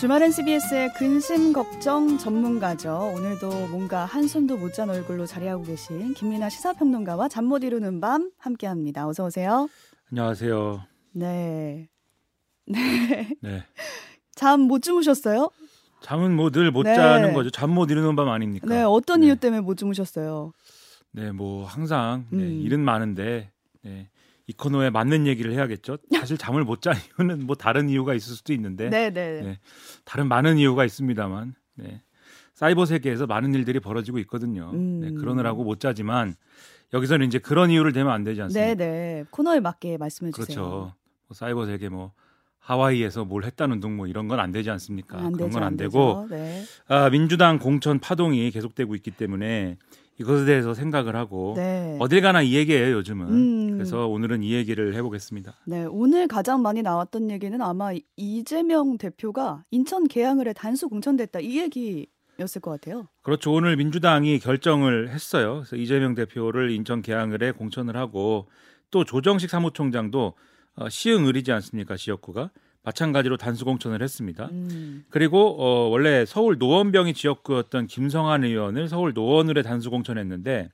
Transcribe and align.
주말엔 0.00 0.30
CBS의 0.30 0.94
근심 0.94 1.52
걱정 1.52 2.16
전문가죠. 2.16 3.12
오늘도 3.16 3.68
뭔가 3.68 4.06
한숨도 4.06 4.56
못 4.56 4.72
잔 4.72 4.88
얼굴로 4.88 5.26
자리하고 5.26 5.64
계신 5.64 6.14
김민아 6.14 6.48
시사평론가와 6.48 7.28
잠 7.28 7.44
못 7.46 7.62
이루는 7.64 8.00
밤 8.00 8.30
함께합니다. 8.38 9.06
어서 9.08 9.26
오세요. 9.26 9.68
안녕하세요. 10.10 10.82
네. 11.12 11.88
네. 12.66 13.28
네. 13.42 13.64
잠 14.34 14.60
못 14.62 14.80
주무셨어요? 14.82 15.50
잠은 16.02 16.34
뭐 16.34 16.48
늘못 16.50 16.86
네. 16.86 16.94
자는 16.94 17.34
거죠. 17.34 17.50
잠 17.50 17.70
못 17.70 17.90
이루는 17.90 18.16
밤 18.16 18.28
아닙니까? 18.30 18.66
네. 18.68 18.82
어떤 18.82 19.20
네. 19.20 19.26
이유 19.26 19.36
때문에 19.36 19.60
못 19.60 19.76
주무셨어요? 19.76 20.52
네, 21.12 21.30
뭐 21.32 21.66
항상 21.66 22.26
네, 22.30 22.38
음. 22.44 22.60
일은 22.62 22.80
많은데 22.80 23.50
네, 23.82 24.08
이 24.50 24.52
코너에 24.52 24.90
맞는 24.90 25.28
얘기를 25.28 25.52
해야겠죠. 25.52 25.98
사실 26.12 26.36
잠을 26.36 26.64
못 26.64 26.82
자는 26.82 26.98
이유는 27.20 27.46
뭐 27.46 27.54
다른 27.54 27.88
이유가 27.88 28.14
있을 28.14 28.34
수도 28.34 28.52
있는데 28.52 28.90
네, 28.90 29.10
네. 29.10 29.42
네. 29.42 29.58
다른 30.04 30.26
많은 30.26 30.58
이유가 30.58 30.84
있습니다만 30.84 31.54
네. 31.76 32.02
사이버 32.54 32.84
세계에서 32.84 33.28
많은 33.28 33.54
일들이 33.54 33.78
벌어지고 33.78 34.18
있거든요. 34.20 34.70
음. 34.74 35.00
네, 35.00 35.12
그러느라고 35.12 35.62
못 35.62 35.78
자지만 35.78 36.34
여기서는 36.92 37.28
이제 37.28 37.38
그런 37.38 37.70
이유를 37.70 37.92
대면 37.92 38.12
안 38.12 38.24
되지 38.24 38.42
않습니까? 38.42 38.66
네, 38.66 38.74
네. 38.74 39.24
코너에 39.30 39.60
맞게 39.60 39.98
말씀해 39.98 40.32
주세요. 40.32 40.44
그렇죠. 40.46 40.94
뭐 41.28 41.34
사이버 41.34 41.66
세계 41.66 41.88
뭐 41.88 42.12
하와이에서 42.58 43.24
뭘 43.24 43.44
했다는 43.44 43.78
둥 43.78 43.96
뭐 43.96 44.08
이런 44.08 44.26
건 44.26 44.40
안 44.40 44.50
되지 44.50 44.68
않습니까? 44.70 45.16
안 45.18 45.30
그런 45.30 45.50
건안안 45.50 45.76
되고. 45.76 46.26
네. 46.28 46.64
아, 46.88 47.08
민주당 47.08 47.60
공천 47.60 48.00
파동이 48.00 48.50
계속되고 48.50 48.96
있기 48.96 49.12
때문에 49.12 49.76
이것에 50.20 50.44
대해서 50.44 50.74
생각을 50.74 51.16
하고 51.16 51.54
네. 51.56 51.96
어딜 51.98 52.20
가나 52.20 52.42
이 52.42 52.54
얘기예요 52.54 52.96
요즘은. 52.96 53.28
음. 53.28 53.72
그래서 53.72 54.06
오늘은 54.06 54.42
이 54.42 54.52
얘기를 54.52 54.94
해보겠습니다. 54.94 55.54
네, 55.64 55.86
오늘 55.86 56.28
가장 56.28 56.60
많이 56.60 56.82
나왔던 56.82 57.30
얘기는 57.30 57.58
아마 57.62 57.92
이재명 58.16 58.98
대표가 58.98 59.64
인천 59.70 60.06
계양을 60.06 60.46
해 60.46 60.52
단수 60.52 60.90
공천됐다 60.90 61.40
이 61.40 61.58
얘기였을 61.58 62.60
것 62.60 62.70
같아요. 62.72 63.08
그렇죠. 63.22 63.50
오늘 63.50 63.78
민주당이 63.78 64.40
결정을 64.40 65.08
했어요. 65.08 65.62
그래서 65.64 65.76
이재명 65.76 66.14
대표를 66.14 66.70
인천 66.70 67.00
계양을에 67.00 67.52
공천을 67.52 67.96
하고 67.96 68.46
또 68.90 69.04
조정식 69.04 69.48
사무총장도 69.48 70.34
어, 70.76 70.88
시흥을이지 70.90 71.50
않습니까 71.50 71.96
지역구가 71.96 72.50
마찬가지로 72.82 73.36
단수 73.36 73.64
공천을 73.64 74.02
했습니다. 74.02 74.48
음. 74.52 75.04
그리고 75.10 75.56
어, 75.58 75.88
원래 75.88 76.24
서울 76.24 76.56
노원병이 76.58 77.14
지역구였던 77.14 77.86
김성한 77.86 78.44
의원을 78.44 78.88
서울 78.88 79.12
노원을에 79.12 79.62
단수 79.62 79.90
공천했는데 79.90 80.70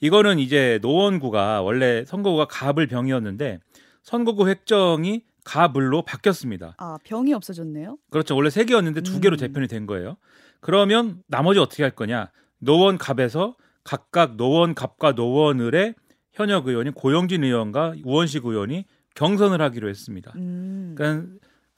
이거는 0.00 0.38
이제 0.38 0.78
노원구가 0.82 1.62
원래 1.62 2.04
선거구가 2.04 2.46
가불병이었는데 2.46 3.60
선거구 4.02 4.48
획정이 4.48 5.22
가불로 5.44 6.02
바뀌었습니다. 6.02 6.74
아, 6.78 6.98
병이 7.04 7.34
없어졌네요. 7.34 7.98
그렇죠. 8.10 8.34
원래 8.34 8.48
세 8.50 8.64
개였는데 8.64 9.02
두 9.02 9.20
개로 9.20 9.36
음. 9.36 9.38
재편이 9.38 9.68
된 9.68 9.86
거예요. 9.86 10.16
그러면 10.60 11.22
나머지 11.26 11.58
어떻게 11.58 11.82
할 11.82 11.90
거냐? 11.90 12.30
노원 12.58 12.96
갑에서 12.96 13.56
각각 13.84 14.36
노원 14.36 14.74
갑과 14.74 15.12
노원을에 15.12 15.94
현역 16.32 16.68
의원이 16.68 16.92
고영진 16.92 17.44
의원과 17.44 17.96
우원식 18.04 18.46
의원이 18.46 18.84
경선을 19.14 19.60
하기로 19.60 19.88
했습니다. 19.88 20.32
음. 20.36 20.94
그러니까 20.96 21.28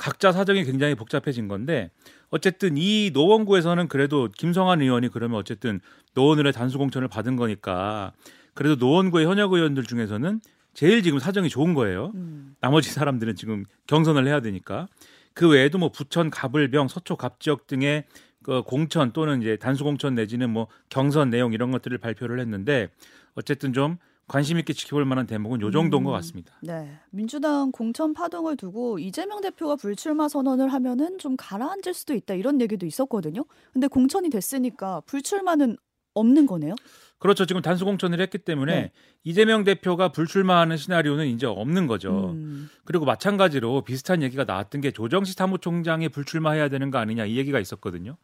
각자 0.05 0.33
사정이 0.33 0.65
굉장히 0.65 0.95
복잡해진 0.95 1.49
건데 1.49 1.91
어쨌든 2.29 2.77
이 2.77 3.11
노원구에서는 3.15 3.89
그래도 3.89 4.29
김성한 4.37 4.83
의원이 4.83 5.09
그러면 5.09 5.39
어쨌든 5.39 5.81
노원을의 6.13 6.53
단수 6.53 6.77
공천을 6.77 7.09
받은 7.09 7.37
거니까 7.37 8.13
그래도 8.53 8.75
노원구의 8.85 9.25
현역 9.25 9.55
의원들 9.55 9.85
중에서는 9.85 10.43
제일 10.75 11.03
지금 11.03 11.19
사정이 11.19 11.49
좋은 11.49 11.73
거예요. 11.73 12.13
음. 12.17 12.55
나머지 12.61 12.91
사람들은 12.91 13.35
지금 13.35 13.65
경선을 13.87 14.27
해야 14.27 14.41
되니까 14.41 14.89
그 15.33 15.49
외에도 15.49 15.79
뭐 15.79 15.89
부천 15.91 16.29
가불병 16.29 16.89
서초 16.89 17.17
갑 17.17 17.41
지역 17.41 17.67
등의 17.67 18.05
그 18.43 18.61
공천 18.61 19.15
또는 19.15 19.41
이제 19.41 19.57
단수 19.57 19.85
공천 19.85 20.15
내지는 20.15 20.51
뭐 20.51 20.67
경선 20.91 21.31
내용 21.31 21.55
이런 21.55 21.71
것들을 21.71 21.97
발표를 21.97 22.41
했는데 22.41 22.91
어쨌든 23.37 23.73
좀 23.73 23.97
관심 24.27 24.59
있게 24.59 24.73
지켜볼 24.73 25.05
만한 25.05 25.27
대목은 25.27 25.61
요 25.61 25.71
정도인 25.71 26.03
음. 26.03 26.05
것 26.05 26.11
같습니다. 26.13 26.55
네. 26.63 26.99
민주당 27.11 27.71
공천 27.71 28.15
파동을 28.15 28.57
두고 28.57 28.99
이재명 28.99 29.41
대표가 29.41 29.77
불출마 29.77 30.29
선언을 30.29 30.73
하면은 30.73 31.19
좀 31.19 31.37
가라앉을 31.37 31.93
수도 31.93 32.15
있다 32.15 32.35
이런 32.35 32.61
얘기도 32.61 32.87
있었거든요. 32.87 33.45
근데 33.73 33.87
공천이 33.87 34.31
됐으니까 34.31 35.03
불출마는 35.07 35.77
없는 36.15 36.47
거네요. 36.47 36.75
그렇죠. 37.19 37.45
지금 37.47 37.61
단수 37.63 37.85
공천을 37.85 38.21
했기 38.21 38.39
때문에 38.39 38.75
네. 38.75 38.93
이재명 39.25 39.65
대표가 39.65 40.11
불출마하는 40.11 40.77
시나리오는 40.77 41.27
이제 41.27 41.47
없는 41.47 41.87
거죠. 41.87 42.31
음. 42.31 42.69
그리고 42.85 43.05
마찬가지로 43.05 43.83
비슷한 43.83 44.23
얘기가 44.23 44.45
나왔던 44.45 44.81
게 44.81 44.91
조정식 44.91 45.37
사무총장이 45.37 46.09
불출마해야 46.11 46.69
되는 46.69 46.91
거 46.91 46.99
아니냐 46.99 47.25
이 47.25 47.37
얘기가 47.37 47.59
있었거든요. 47.61 48.17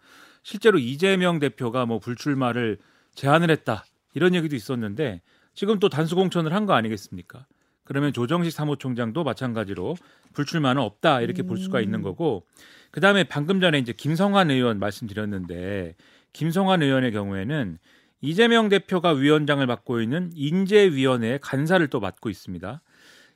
실제로 0.43 0.79
이재명 0.79 1.39
대표가 1.39 1.87
뭐 1.87 1.99
불출마를 1.99 2.79
제안을 3.15 3.51
했다 3.51 3.85
이런 4.15 4.35
얘기도 4.35 4.55
있었는데 4.55 5.23
지금 5.55 5.79
또 5.79 5.89
단수 5.89 6.15
공천을 6.17 6.53
한 6.53 6.67
거 6.67 6.75
아니겠습니까? 6.75 7.47
그러면 7.85 8.13
조정식 8.13 8.53
사무총장도 8.53 9.25
마찬가지로 9.25 9.97
불출마는 10.33 10.81
없다 10.81 11.23
이렇게 11.23 11.43
볼 11.43 11.59
수가 11.59 11.79
음. 11.79 11.83
있는 11.83 12.03
거고 12.03 12.47
그다음에 12.93 13.25
방금 13.25 13.61
전에 13.61 13.79
이제 13.79 13.93
김성환 13.93 14.51
의원 14.51 14.79
말씀드렸는데 14.79 15.97
김성환 16.33 16.83
의원의 16.83 17.13
경우에는 17.13 17.79
이재명 18.21 18.69
대표가 18.69 19.11
위원장을 19.13 19.65
맡고 19.67 20.01
있는 20.03 20.31
인재위원회 20.35 21.39
간사를 21.43 21.85
또 21.89 21.99
맡고 22.01 22.31
있습니다. 22.31 22.83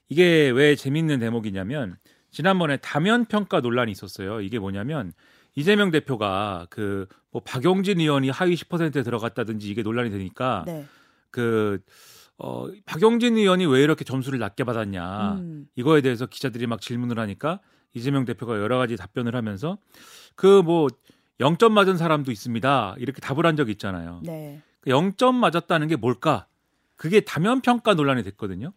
이게 0.09 0.51
왜 0.51 0.77
재밌는 0.77 1.21
대목이냐면 1.21 1.97
지난번에 2.31 2.77
다면 2.77 3.25
평가 3.25 3.61
논란이 3.61 3.91
있었어요. 3.91 4.41
이게 4.41 4.59
뭐냐면 4.59 5.13
이재명 5.57 5.91
대표가 5.91 6.67
그 6.71 7.07
뭐 7.35 7.43
박용진 7.45 7.99
의원이 7.99 8.31
하위 8.31 8.55
10%에 8.55 9.03
들어갔다든지 9.03 9.69
이게 9.69 9.83
논란이 9.83 10.09
되니까 10.11 10.63
네. 10.69 10.87
그 11.35 11.81
어, 12.39 12.69
박용진 12.87 13.37
의원이 13.37 13.67
왜 13.67 13.83
이렇게 13.83 14.05
점수를 14.05 14.39
낮게 14.39 14.63
받았냐 14.63 15.33
음. 15.41 15.67
이거에 15.75 16.01
대해서 16.01 16.27
기자들이 16.27 16.69
막 16.69 16.81
질문을 16.81 17.19
하니까 17.19 17.61
이재명 17.93 18.25
대표가 18.25 18.59
여러 18.59 18.79
가지 18.79 18.97
답변을 18.97 19.35
하면서 19.35 19.79
그 20.37 20.63
뭐 20.63 20.89
0점 21.41 21.73
맞은 21.73 21.97
사람도 21.97 22.31
있습니다. 22.31 22.95
이렇게 22.99 23.21
답을 23.21 23.45
한 23.47 23.57
적이 23.57 23.73
있잖아요. 23.73 24.21
네. 24.23 24.61
그 24.81 24.91
0점 24.91 25.35
맞았다는 25.35 25.89
게 25.89 25.97
뭘까? 25.97 26.47
그게 26.97 27.21
다면 27.21 27.61
평가 27.61 27.95
논란이 27.95 28.23
됐거든요. 28.23 28.73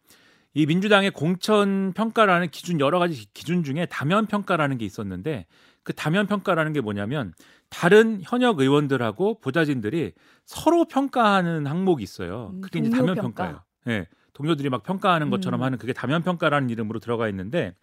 이 0.53 0.65
민주당의 0.65 1.11
공천 1.11 1.93
평가라는 1.93 2.49
기준 2.49 2.79
여러 2.79 2.97
가지 2.97 3.27
기준 3.33 3.63
중에 3.63 3.85
다면 3.85 4.25
평가라는 4.25 4.79
게 4.79 4.85
있었는데 4.85 5.45
그 5.87 5.93
다면 5.93 6.27
평가라는 6.27 6.73
게 6.73 6.81
뭐냐면 6.81 7.33
다른 7.69 8.19
현역 8.21 8.59
의원들하고 8.59 9.39
보좌진들이 9.39 10.11
서로 10.45 10.83
평가하는 10.83 11.65
항목이 11.65 12.03
있어요. 12.03 12.51
음, 12.55 12.59
그게 12.59 12.79
이제 12.79 12.89
다면 12.89 13.15
평가. 13.15 13.21
평가예요. 13.21 13.63
예. 13.87 14.07
동료들이 14.33 14.69
막 14.69 14.83
평가하는 14.83 15.29
것처럼 15.29 15.61
음. 15.61 15.63
하는 15.63 15.77
그게 15.77 15.93
다면 15.93 16.23
평가라는 16.23 16.69
이름으로 16.71 16.99
들어가 16.99 17.29
있는데 17.29 17.73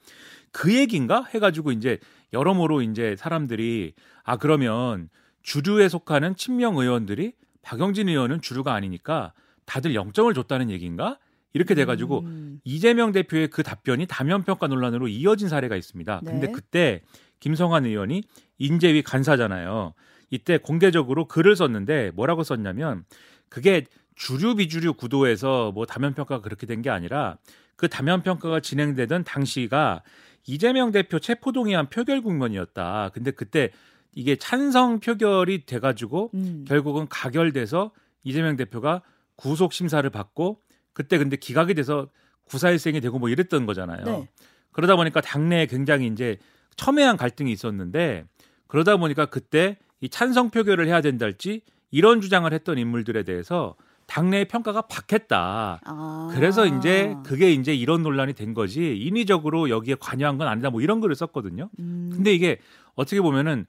그 0.52 0.74
얘기인가 0.74 1.24
해가지고 1.24 1.72
이제 1.72 1.98
여러모로 2.34 2.82
이제 2.82 3.16
사람들이 3.16 3.94
아 4.22 4.36
그러면 4.36 5.08
주류에 5.42 5.88
속하는 5.88 6.36
친명 6.36 6.76
의원들이 6.76 7.32
박영진 7.62 8.10
의원은 8.10 8.42
주류가 8.42 8.74
아니니까 8.74 9.32
다들 9.64 9.94
0점을 9.94 10.34
줬다는 10.34 10.68
얘기인가 10.68 11.18
이렇게 11.54 11.74
돼가지고 11.74 12.20
음. 12.20 12.60
이재명 12.64 13.12
대표의 13.12 13.48
그 13.48 13.62
답변이 13.62 14.06
다면 14.06 14.42
평가 14.42 14.66
논란으로 14.66 15.08
이어진 15.08 15.48
사례가 15.48 15.76
있습니다. 15.76 16.20
근데 16.26 16.48
네. 16.48 16.52
그때 16.52 17.00
김성환 17.48 17.84
의원이 17.84 18.22
인재위 18.56 19.02
간사잖아요. 19.02 19.92
이때 20.30 20.56
공개적으로 20.56 21.28
글을 21.28 21.56
썼는데 21.56 22.12
뭐라고 22.14 22.42
썼냐면 22.42 23.04
그게 23.50 23.84
주류 24.14 24.54
비주류 24.54 24.94
구도에서 24.94 25.70
뭐 25.72 25.84
다면 25.84 26.14
평가가 26.14 26.40
그렇게 26.40 26.66
된 26.66 26.80
게 26.80 26.88
아니라 26.88 27.36
그 27.76 27.88
다면 27.88 28.22
평가가 28.22 28.60
진행되던 28.60 29.24
당시가 29.24 30.02
이재명 30.46 30.90
대표 30.90 31.18
체포동의안 31.18 31.90
표결 31.90 32.22
국면이었다. 32.22 33.10
근데 33.12 33.30
그때 33.30 33.70
이게 34.14 34.36
찬성 34.36 35.00
표결이 35.00 35.66
돼가지고 35.66 36.30
음. 36.32 36.64
결국은 36.66 37.06
가결돼서 37.10 37.92
이재명 38.22 38.56
대표가 38.56 39.02
구속 39.36 39.74
심사를 39.74 40.08
받고 40.08 40.62
그때 40.94 41.18
근데 41.18 41.36
기각이 41.36 41.74
돼서 41.74 42.08
구사일생이 42.44 43.02
되고 43.02 43.18
뭐 43.18 43.28
이랬던 43.28 43.66
거잖아요. 43.66 44.04
네. 44.06 44.28
그러다 44.72 44.96
보니까 44.96 45.20
당내에 45.20 45.66
굉장히 45.66 46.06
이제 46.06 46.38
첨예한 46.76 47.16
갈등이 47.16 47.50
있었는데 47.52 48.24
그러다 48.66 48.96
보니까 48.96 49.26
그때 49.26 49.78
이 50.00 50.08
찬성 50.08 50.50
표결을 50.50 50.86
해야 50.86 51.00
된달지 51.00 51.62
이런 51.90 52.20
주장을 52.20 52.52
했던 52.52 52.78
인물들에 52.78 53.22
대해서 53.22 53.76
당내의 54.06 54.48
평가가 54.48 54.82
박했다. 54.82 55.80
아. 55.84 56.30
그래서 56.32 56.66
이제 56.66 57.14
그게 57.24 57.52
이제 57.52 57.74
이런 57.74 58.02
논란이 58.02 58.34
된 58.34 58.52
거지 58.52 58.96
인위적으로 58.96 59.70
여기에 59.70 59.96
관여한 59.98 60.36
건 60.36 60.48
아니다. 60.48 60.70
뭐 60.70 60.80
이런 60.80 61.00
글을 61.00 61.14
썼거든요. 61.14 61.70
음. 61.78 62.10
근데 62.12 62.34
이게 62.34 62.58
어떻게 62.94 63.20
보면은 63.20 63.66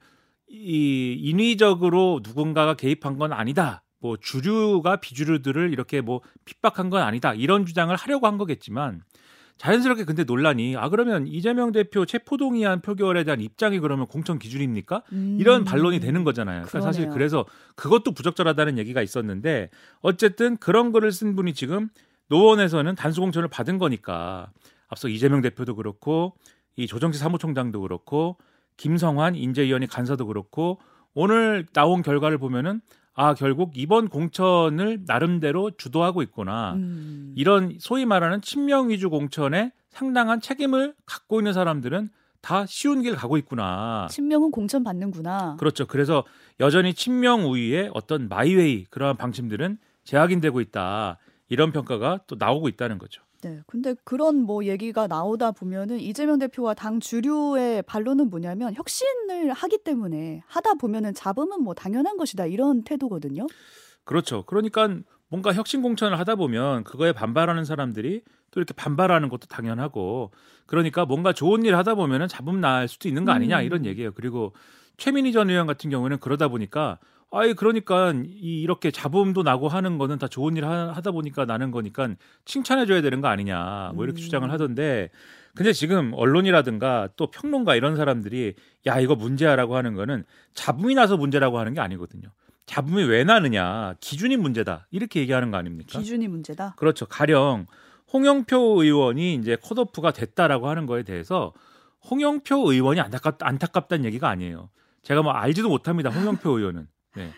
이 0.48 1.16
인위적으로 1.18 2.20
누군가가 2.22 2.74
개입한 2.74 3.18
건 3.18 3.32
아니다. 3.32 3.82
뭐 3.98 4.16
주류가 4.16 4.96
비주류들을 4.96 5.72
이렇게 5.72 6.00
뭐 6.00 6.20
핍박한 6.44 6.90
건 6.90 7.02
아니다. 7.02 7.34
이런 7.34 7.66
주장을 7.66 7.94
하려고 7.94 8.26
한 8.26 8.38
거겠지만 8.38 9.02
자연스럽게 9.58 10.04
근데 10.04 10.24
논란이 10.24 10.76
아 10.76 10.88
그러면 10.88 11.26
이재명 11.26 11.72
대표 11.72 12.04
체포동의안 12.04 12.82
표결에 12.82 13.24
대한 13.24 13.40
입장이 13.40 13.78
그러면 13.80 14.06
공천 14.06 14.38
기준입니까? 14.38 15.02
음. 15.12 15.38
이런 15.40 15.64
반론이 15.64 16.00
되는 16.00 16.24
거잖아요. 16.24 16.64
그러니까 16.66 16.80
사실 16.80 17.04
그러네요. 17.04 17.14
그래서 17.14 17.46
그것도 17.74 18.12
부적절하다는 18.12 18.78
얘기가 18.78 19.00
있었는데 19.02 19.70
어쨌든 20.00 20.56
그런 20.58 20.92
거를 20.92 21.10
쓴 21.10 21.36
분이 21.36 21.54
지금 21.54 21.88
노원에서는 22.28 22.94
단수 22.96 23.20
공천을 23.20 23.48
받은 23.48 23.78
거니까 23.78 24.50
앞서 24.88 25.08
이재명 25.08 25.40
대표도 25.40 25.74
그렇고 25.76 26.34
이 26.76 26.86
조정치 26.86 27.18
사무총장도 27.18 27.80
그렇고 27.80 28.36
김성환 28.76 29.34
인재위원회 29.36 29.86
간사도 29.86 30.26
그렇고 30.26 30.78
오늘 31.14 31.66
나온 31.72 32.02
결과를 32.02 32.36
보면은 32.36 32.82
아 33.16 33.32
결국 33.34 33.72
이번 33.76 34.08
공천을 34.08 35.00
나름대로 35.06 35.70
주도하고 35.70 36.22
있구나. 36.22 36.74
음. 36.74 37.32
이런 37.34 37.76
소위 37.80 38.04
말하는 38.04 38.42
친명 38.42 38.90
위주 38.90 39.08
공천에 39.08 39.72
상당한 39.88 40.40
책임을 40.40 40.94
갖고 41.06 41.40
있는 41.40 41.54
사람들은 41.54 42.10
다 42.42 42.66
쉬운 42.66 43.00
길 43.00 43.16
가고 43.16 43.38
있구나. 43.38 44.06
친명은 44.10 44.50
공천 44.50 44.84
받는구나. 44.84 45.56
그렇죠. 45.58 45.86
그래서 45.86 46.24
여전히 46.60 46.92
친명 46.92 47.46
우위의 47.46 47.90
어떤 47.94 48.28
마이웨이 48.28 48.84
그러한 48.84 49.16
방침들은 49.16 49.78
재확인되고 50.04 50.60
있다. 50.60 51.16
이런 51.48 51.72
평가가 51.72 52.20
또 52.26 52.36
나오고 52.38 52.68
있다는 52.68 52.98
거죠. 52.98 53.22
네. 53.46 53.62
근데 53.66 53.94
그런 54.04 54.42
뭐 54.42 54.64
얘기가 54.64 55.06
나오다 55.06 55.52
보면은 55.52 56.00
이재명 56.00 56.38
대표와 56.38 56.74
당 56.74 56.98
주류의 57.00 57.82
반론은 57.82 58.28
뭐냐면 58.28 58.74
혁신을 58.74 59.52
하기 59.52 59.78
때문에 59.84 60.42
하다 60.46 60.74
보면은 60.74 61.14
잡음은 61.14 61.62
뭐 61.62 61.74
당연한 61.74 62.16
것이다 62.16 62.46
이런 62.46 62.82
태도거든요. 62.82 63.46
그렇죠. 64.04 64.44
그러니까 64.44 64.88
뭔가 65.28 65.52
혁신 65.52 65.82
공천을 65.82 66.18
하다 66.18 66.36
보면 66.36 66.84
그거에 66.84 67.12
반발하는 67.12 67.64
사람들이 67.64 68.22
또 68.50 68.60
이렇게 68.60 68.74
반발하는 68.74 69.28
것도 69.28 69.46
당연하고 69.48 70.30
그러니까 70.66 71.04
뭔가 71.04 71.32
좋은 71.32 71.64
일 71.64 71.76
하다 71.76 71.94
보면은 71.94 72.28
잡음 72.28 72.60
날 72.60 72.88
수도 72.88 73.08
있는 73.08 73.24
거 73.24 73.32
아니냐 73.32 73.60
음. 73.60 73.64
이런 73.64 73.84
얘기예요. 73.84 74.12
그리고 74.12 74.52
최민희 74.96 75.32
전 75.32 75.50
의원 75.50 75.66
같은 75.66 75.90
경우에는 75.90 76.18
그러다 76.18 76.48
보니까 76.48 76.98
아이 77.30 77.54
그러니까 77.54 78.12
이 78.14 78.60
이렇게 78.62 78.90
잡음도 78.90 79.42
나고 79.42 79.68
하는 79.68 79.98
거는 79.98 80.18
다 80.18 80.28
좋은 80.28 80.56
일 80.56 80.64
하, 80.64 80.92
하다 80.92 81.10
보니까 81.10 81.44
나는 81.44 81.70
거니까 81.70 82.08
칭찬해 82.44 82.86
줘야 82.86 83.02
되는 83.02 83.20
거 83.20 83.28
아니냐 83.28 83.92
뭐 83.94 84.04
이렇게 84.04 84.20
음. 84.20 84.22
주장을 84.22 84.50
하던데 84.50 85.10
근데 85.54 85.72
지금 85.72 86.12
언론이라든가 86.14 87.08
또 87.16 87.30
평론가 87.30 87.74
이런 87.74 87.96
사람들이 87.96 88.54
야 88.86 89.00
이거 89.00 89.16
문제야라고 89.16 89.76
하는 89.76 89.94
거는 89.94 90.24
잡음이 90.54 90.94
나서 90.94 91.16
문제라고 91.16 91.58
하는 91.58 91.74
게 91.74 91.80
아니거든요. 91.80 92.28
잡음이 92.66 93.04
왜 93.04 93.24
나느냐 93.24 93.94
기준이 94.00 94.36
문제다 94.36 94.86
이렇게 94.90 95.20
얘기하는 95.20 95.50
거 95.50 95.56
아닙니까? 95.56 95.98
기준이 95.98 96.28
문제다. 96.28 96.74
그렇죠. 96.76 97.06
가령 97.06 97.66
홍영표 98.12 98.82
의원이 98.82 99.34
이제 99.34 99.56
컷오프가 99.56 100.12
됐다라고 100.12 100.68
하는 100.68 100.86
거에 100.86 101.02
대해서 101.02 101.52
홍영표 102.10 102.72
의원이 102.72 103.00
안타깝, 103.00 103.36
안타깝다는 103.40 104.04
얘기가 104.04 104.28
아니에요. 104.28 104.70
제가 105.02 105.22
뭐 105.22 105.32
알지도 105.32 105.68
못합니다. 105.68 106.10
홍영표 106.10 106.58
의원은. 106.58 106.86
네. 107.16 107.32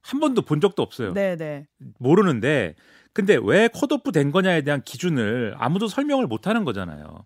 한 0.00 0.20
번도 0.20 0.42
본 0.42 0.60
적도 0.60 0.82
없어요. 0.82 1.12
네, 1.12 1.36
네. 1.36 1.66
모르는데 1.98 2.74
근데 3.12 3.38
왜 3.42 3.68
컷오프 3.68 4.12
된 4.12 4.32
거냐에 4.32 4.62
대한 4.62 4.82
기준을 4.82 5.54
아무도 5.58 5.88
설명을 5.88 6.26
못 6.26 6.46
하는 6.46 6.64
거잖아요. 6.64 7.24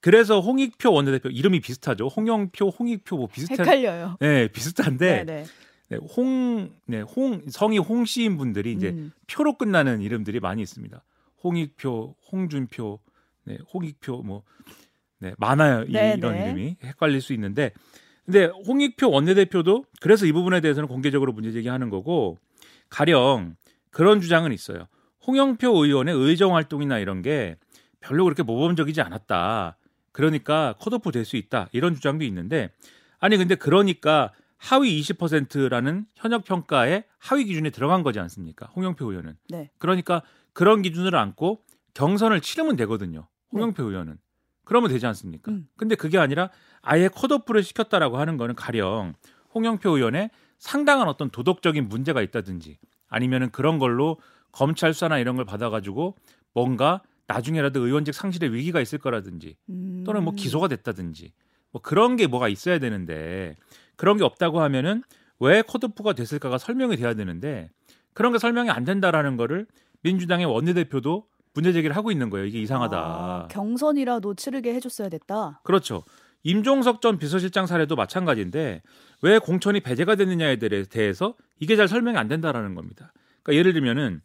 그래서 0.00 0.40
홍익표 0.40 0.92
원내대표 0.92 1.30
이름이 1.30 1.60
비슷하죠. 1.60 2.08
홍영표, 2.08 2.68
홍익표 2.68 3.16
뭐 3.16 3.28
비슷한 3.28 3.60
헷갈려요. 3.60 4.16
네, 4.20 4.48
비슷한데 4.48 5.24
네, 5.24 5.24
네. 5.24 5.44
네, 5.88 5.98
홍, 6.16 6.70
네, 6.86 7.00
홍 7.00 7.42
성이 7.48 7.78
홍 7.78 8.04
씨인 8.04 8.36
분들이 8.36 8.72
이제 8.72 8.90
음. 8.90 9.12
표로 9.26 9.56
끝나는 9.56 10.00
이름들이 10.00 10.40
많이 10.40 10.62
있습니다. 10.62 11.04
홍익표, 11.44 12.16
홍준표, 12.30 12.98
네, 13.44 13.58
홍익표 13.72 14.22
뭐 14.22 14.42
네, 15.18 15.34
많아요. 15.38 15.84
이, 15.84 15.92
네, 15.92 16.14
이런 16.16 16.34
네. 16.34 16.44
이름이 16.44 16.76
헷갈릴 16.82 17.20
수 17.20 17.32
있는데 17.32 17.72
근데 18.24 18.46
홍익표 18.66 19.10
원내대표도 19.10 19.84
그래서 20.00 20.26
이 20.26 20.32
부분에 20.32 20.60
대해서는 20.60 20.88
공개적으로 20.88 21.32
문제 21.32 21.50
제기하는 21.50 21.90
거고 21.90 22.38
가령 22.88 23.56
그런 23.90 24.20
주장은 24.20 24.52
있어요. 24.52 24.86
홍영표 25.26 25.84
의원의 25.84 26.14
의정 26.14 26.54
활동이나 26.54 26.98
이런 26.98 27.22
게 27.22 27.56
별로 28.00 28.24
그렇게 28.24 28.42
모범적이지 28.42 29.00
않았다. 29.00 29.76
그러니까 30.12 30.74
컷오프 30.80 31.10
될 31.10 31.24
수 31.24 31.36
있다. 31.36 31.68
이런 31.72 31.94
주장도 31.94 32.24
있는데 32.24 32.70
아니 33.18 33.36
근데 33.36 33.54
그러니까 33.54 34.32
하위 34.56 35.00
20%라는 35.00 36.06
현역 36.14 36.44
평가의 36.44 37.04
하위 37.18 37.44
기준에 37.44 37.70
들어간 37.70 38.02
거지 38.02 38.20
않습니까? 38.20 38.66
홍영표 38.76 39.10
의원은. 39.10 39.36
네. 39.48 39.70
그러니까 39.78 40.22
그런 40.52 40.82
기준을 40.82 41.16
안고 41.16 41.62
경선을 41.94 42.40
치르면 42.40 42.76
되거든요. 42.76 43.26
홍영표 43.52 43.82
의원은. 43.84 44.18
그러면 44.64 44.90
되지 44.90 45.06
않습니까? 45.06 45.50
음. 45.50 45.66
근데 45.76 45.94
그게 45.94 46.18
아니라 46.18 46.50
아예 46.80 47.08
컷오프를 47.08 47.62
시켰다라고 47.62 48.18
하는 48.18 48.36
거는 48.36 48.54
가령 48.54 49.14
홍영표 49.54 49.96
의원의 49.96 50.30
상당한 50.58 51.08
어떤 51.08 51.30
도덕적인 51.30 51.88
문제가 51.88 52.22
있다든지 52.22 52.78
아니면은 53.08 53.50
그런 53.50 53.78
걸로 53.78 54.18
검찰 54.52 54.94
수사나 54.94 55.18
이런 55.18 55.36
걸 55.36 55.44
받아가지고 55.44 56.16
뭔가 56.54 57.02
나중에라도 57.26 57.84
의원직 57.84 58.14
상실의 58.14 58.52
위기가 58.52 58.80
있을 58.80 58.98
거라든지 58.98 59.56
음. 59.70 60.02
또는 60.04 60.22
뭐 60.22 60.34
기소가 60.34 60.68
됐다든지 60.68 61.32
뭐 61.70 61.80
그런 61.80 62.16
게 62.16 62.26
뭐가 62.26 62.48
있어야 62.48 62.78
되는데 62.78 63.56
그런 63.96 64.16
게 64.16 64.24
없다고 64.24 64.60
하면은 64.60 65.02
왜 65.40 65.62
컷오프가 65.62 66.12
됐을까가 66.12 66.58
설명이 66.58 66.96
돼야 66.96 67.14
되는데 67.14 67.70
그런 68.14 68.32
게 68.32 68.38
설명이 68.38 68.70
안 68.70 68.84
된다라는 68.84 69.36
거를 69.36 69.66
민주당의 70.02 70.46
원내대표도 70.46 71.26
문제 71.54 71.72
제기를 71.72 71.94
하고 71.96 72.10
있는 72.10 72.30
거예요. 72.30 72.46
이게 72.46 72.60
이상하다. 72.60 72.96
아, 72.98 73.48
경선이라도 73.50 74.34
치르게 74.34 74.74
해줬어야 74.74 75.08
됐다. 75.08 75.60
그렇죠. 75.64 76.02
임종석 76.44 77.00
전 77.02 77.18
비서실장 77.18 77.66
사례도 77.66 77.94
마찬가지인데 77.94 78.82
왜 79.22 79.38
공천이 79.38 79.80
배제가 79.80 80.16
됐느냐에 80.16 80.56
대해- 80.56 80.82
대해서 80.84 81.34
이게 81.60 81.76
잘 81.76 81.86
설명이 81.88 82.16
안 82.16 82.26
된다라는 82.26 82.74
겁니다. 82.74 83.12
그러니까 83.42 83.58
예를 83.58 83.72
들면은 83.74 84.22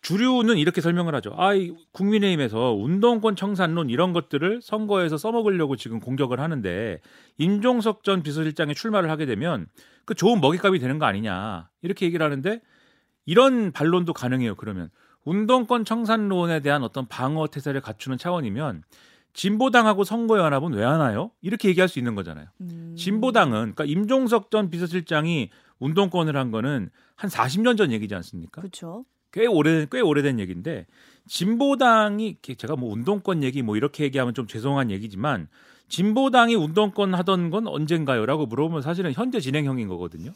주류는 0.00 0.56
이렇게 0.56 0.80
설명을 0.80 1.14
하죠. 1.16 1.32
아, 1.36 1.54
이 1.54 1.72
국민의힘에서 1.92 2.72
운동권 2.72 3.36
청산론 3.36 3.88
이런 3.90 4.12
것들을 4.12 4.60
선거에서 4.62 5.16
써먹으려고 5.16 5.76
지금 5.76 6.00
공격을 6.00 6.40
하는데 6.40 7.00
임종석 7.38 8.02
전 8.02 8.22
비서실장이 8.22 8.74
출마를 8.74 9.10
하게 9.10 9.26
되면 9.26 9.66
그 10.04 10.14
좋은 10.14 10.40
먹잇감이 10.40 10.78
되는 10.80 10.98
거 10.98 11.04
아니냐 11.06 11.68
이렇게 11.82 12.06
얘기를 12.06 12.24
하는데 12.24 12.60
이런 13.26 13.70
반론도 13.70 14.12
가능해요. 14.12 14.56
그러면 14.56 14.90
운동권 15.24 15.84
청산론에 15.84 16.60
대한 16.60 16.82
어떤 16.82 17.06
방어 17.06 17.46
태세를 17.46 17.80
갖추는 17.80 18.18
차원이면 18.18 18.82
진보당하고 19.34 20.04
선거연합은 20.04 20.74
왜 20.74 20.84
하나요? 20.84 21.30
이렇게 21.40 21.68
얘기할 21.68 21.88
수 21.88 21.98
있는 21.98 22.14
거잖아요. 22.14 22.46
음. 22.60 22.94
진보당은 22.96 23.74
그러니까 23.74 23.84
임종석 23.84 24.50
전 24.50 24.68
비서실장이 24.68 25.50
운동권을 25.78 26.36
한 26.36 26.50
거는 26.50 26.90
한 27.16 27.30
40년 27.30 27.76
전 27.76 27.92
얘기지 27.92 28.14
않습니까? 28.14 28.60
그렇죠. 28.60 29.04
꽤 29.32 29.46
오래 29.46 29.86
꽤 29.90 30.00
오래된 30.00 30.38
얘기인데 30.38 30.86
진보당이 31.26 32.36
제가 32.58 32.76
뭐 32.76 32.92
운동권 32.92 33.42
얘기 33.42 33.62
뭐 33.62 33.76
이렇게 33.76 34.04
얘기하면 34.04 34.34
좀 34.34 34.46
죄송한 34.46 34.90
얘기지만 34.90 35.48
진보당이 35.88 36.54
운동권 36.54 37.14
하던 37.14 37.50
건 37.50 37.66
언젠가요라고 37.66 38.46
물어보면 38.46 38.82
사실은 38.82 39.12
현재 39.12 39.40
진행형인 39.40 39.88
거거든요. 39.88 40.32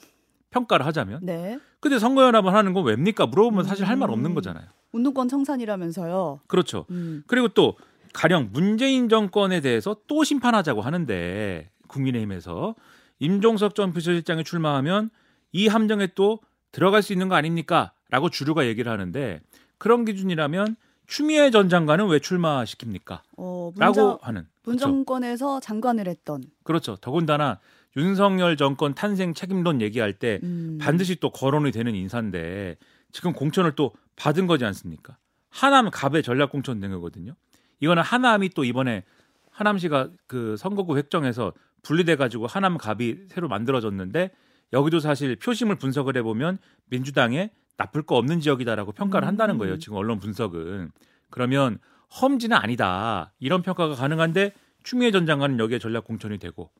평가를 0.57 0.87
하자면. 0.87 1.21
네. 1.23 1.59
근데 1.81 1.99
선거연합을 1.99 2.55
하는 2.55 2.73
건 2.73 2.85
왜입니까? 2.85 3.27
물어보면 3.27 3.65
사실 3.65 3.85
할 3.87 3.97
말 3.97 4.11
없는 4.11 4.31
음. 4.31 4.35
거잖아요. 4.35 4.65
운동권 4.93 5.29
청산이라면서요. 5.29 6.41
그렇죠. 6.47 6.87
음. 6.91 7.23
그리고 7.27 7.49
또 7.49 7.77
가령 8.15 8.51
문재인 8.53 9.09
정권에 9.09 9.61
대해서 9.61 9.97
또 10.07 10.25
심판하자고 10.25 10.81
하는데 10.81 11.71
국민의힘에서 11.89 12.75
임종석 13.19 13.75
전 13.75 13.93
비서실장이 13.93 14.45
출마하면 14.45 15.11
이 15.53 15.69
함정에 15.69 16.09
또 16.15 16.41
들어갈 16.73 17.03
수 17.03 17.13
있는 17.13 17.29
거 17.29 17.35
아닙니까? 17.35 17.93
라고 18.11 18.31
주류가 18.31 18.67
얘기를 18.67 18.91
하는데 18.91 19.41
그런 19.79 20.05
기준이라면 20.05 20.77
추미애 21.07 21.51
전 21.51 21.69
장관은 21.69 22.09
왜 22.09 22.19
출마시킵니까? 22.19 23.21
어, 23.37 23.73
라고 23.77 24.19
하는. 24.23 24.47
그렇죠. 24.63 24.87
문정권에서 24.89 25.61
장관을 25.61 26.09
했던. 26.09 26.43
그렇죠. 26.65 26.97
더군다나 26.97 27.59
윤석열 27.97 28.57
정권 28.57 28.95
탄생 28.95 29.35
책임론 29.35 29.81
얘기할 29.81 30.13
때 30.13 30.41
음. 30.43 30.79
반드시 30.81 31.17
또 31.17 31.31
거론이 31.31 31.73
되는 31.73 31.95
인사인데 31.95 32.77
지금 33.13 33.33
공천을 33.33 33.73
또 33.73 33.93
받은 34.17 34.47
거지 34.47 34.65
않습니까? 34.65 35.17
하남 35.49 35.91
갑의 35.91 36.23
전략 36.23 36.51
공천 36.51 36.81
된 36.81 36.91
거거든요. 36.91 37.35
이거는 37.81 38.03
하남이 38.03 38.51
또 38.51 38.65
이번에 38.65 39.05
하남시가 39.51 40.11
그 40.27 40.57
선거구 40.59 40.99
획정에서 40.99 41.53
분리돼 41.83 42.17
가지고 42.17 42.47
하남 42.47 42.77
갑이 42.77 43.29
새로 43.29 43.49
만들어졌는데 43.49 44.31
여기도 44.73 45.01
사실 45.01 45.37
표심을 45.37 45.77
분석을 45.77 46.17
해보면 46.19 46.59
민주당에 46.91 47.51
나쁠 47.79 48.03
거 48.03 48.17
없는 48.17 48.41
지역이다라고 48.41 48.93
평가를 48.93 49.27
한다는 49.29 49.59
거예요. 49.59 49.75
음. 49.75 49.79
지금 49.79 49.97
언론 49.97 50.19
분석은 50.19 50.91
그러면 51.31 51.79
험지는 52.21 52.57
아니다 52.57 53.33
이런 53.39 53.63
평가가 53.63 53.95
가능한데 53.95 54.53
추미애 54.83 55.11
전 55.11 55.27
장관은 55.27 55.59
여기에 55.59 55.79
전략 55.79 56.05
공천이 56.05 56.39
되고 56.39 56.71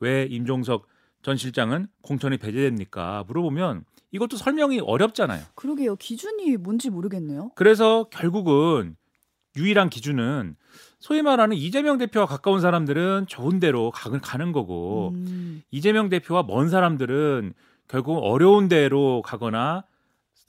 왜 0.00 0.24
임종석 0.30 0.86
전 1.22 1.36
실장은 1.36 1.88
공천이 2.02 2.36
배제됩니까? 2.38 3.24
물어보면 3.26 3.84
이것도 4.12 4.36
설명이 4.36 4.80
어렵잖아요. 4.80 5.42
그러게요. 5.54 5.96
기준이 5.96 6.56
뭔지 6.56 6.90
모르겠네요. 6.90 7.50
그래서 7.54 8.04
결국은 8.10 8.96
유일한 9.56 9.88
기준은 9.90 10.54
소위 11.00 11.22
말하는 11.22 11.56
이재명 11.56 11.98
대표와 11.98 12.26
가까운 12.26 12.60
사람들은 12.60 13.26
좋은 13.26 13.58
대로 13.58 13.90
가- 13.90 14.10
가는 14.20 14.52
거고 14.52 15.10
음. 15.14 15.62
이재명 15.70 16.08
대표와 16.08 16.42
먼 16.44 16.68
사람들은 16.68 17.54
결국 17.88 18.18
어려운 18.18 18.68
데로 18.68 19.22
가거나 19.22 19.84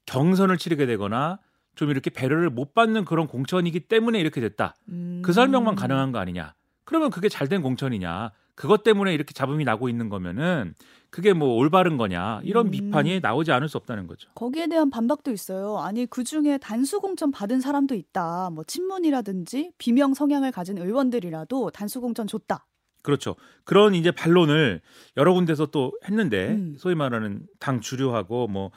경선을 0.06 0.58
치르게 0.58 0.86
되거나 0.86 1.40
좀 1.76 1.90
이렇게 1.90 2.10
배려를 2.10 2.50
못 2.50 2.74
받는 2.74 3.06
그런 3.06 3.28
공천이기 3.28 3.82
때문에 3.82 4.20
이렇게 4.20 4.42
됐다. 4.42 4.76
음. 4.90 5.22
그 5.24 5.32
설명만 5.34 5.76
가능한 5.76 6.12
거 6.12 6.20
아니냐? 6.20 6.54
그러면 6.86 7.10
그게 7.12 7.30
잘 7.30 7.48
된 7.50 7.62
공천이냐? 7.62 8.32
그것 8.58 8.82
때문에 8.84 9.14
이렇게 9.14 9.34
잡음이 9.34 9.64
나고 9.66 9.88
있는 9.88 10.10
거면은 10.10 10.74
그게 11.12 11.32
뭐 11.32 11.54
올바른 11.54 11.96
거냐? 11.96 12.42
이런 12.44 12.66
음. 12.68 12.72
비판이 12.72 13.20
나오지 13.22 13.52
않을 13.52 13.70
수 13.70 13.78
없다는 13.78 14.08
거죠. 14.08 14.30
거기에 14.34 14.66
대한 14.66 14.90
반박도 14.90 15.32
있어요. 15.32 15.78
아니 15.78 16.08
그 16.08 16.24
중에 16.24 16.58
단수 16.58 17.00
공천 17.00 17.30
받은 17.30 17.62
사람도 17.62 17.94
있다. 17.94 18.50
뭐 18.50 18.64
친문이라든지 18.64 19.74
비명 19.78 20.16
성향을 20.16 20.52
가진 20.52 20.80
의원들이라도 20.80 21.70
단수 21.70 22.02
공천 22.02 22.26
줬다. 22.26 22.66
그렇죠. 23.04 23.36
그런 23.64 23.94
이제 23.94 24.10
반론을 24.10 24.82
여러 25.18 25.34
군데서 25.34 25.68
또 25.68 25.94
했는데 26.06 26.50
음. 26.50 26.76
소위 26.80 26.96
말하는 26.96 27.44
당 27.60 27.80
주류하고 27.80 28.48
뭐 28.48 28.72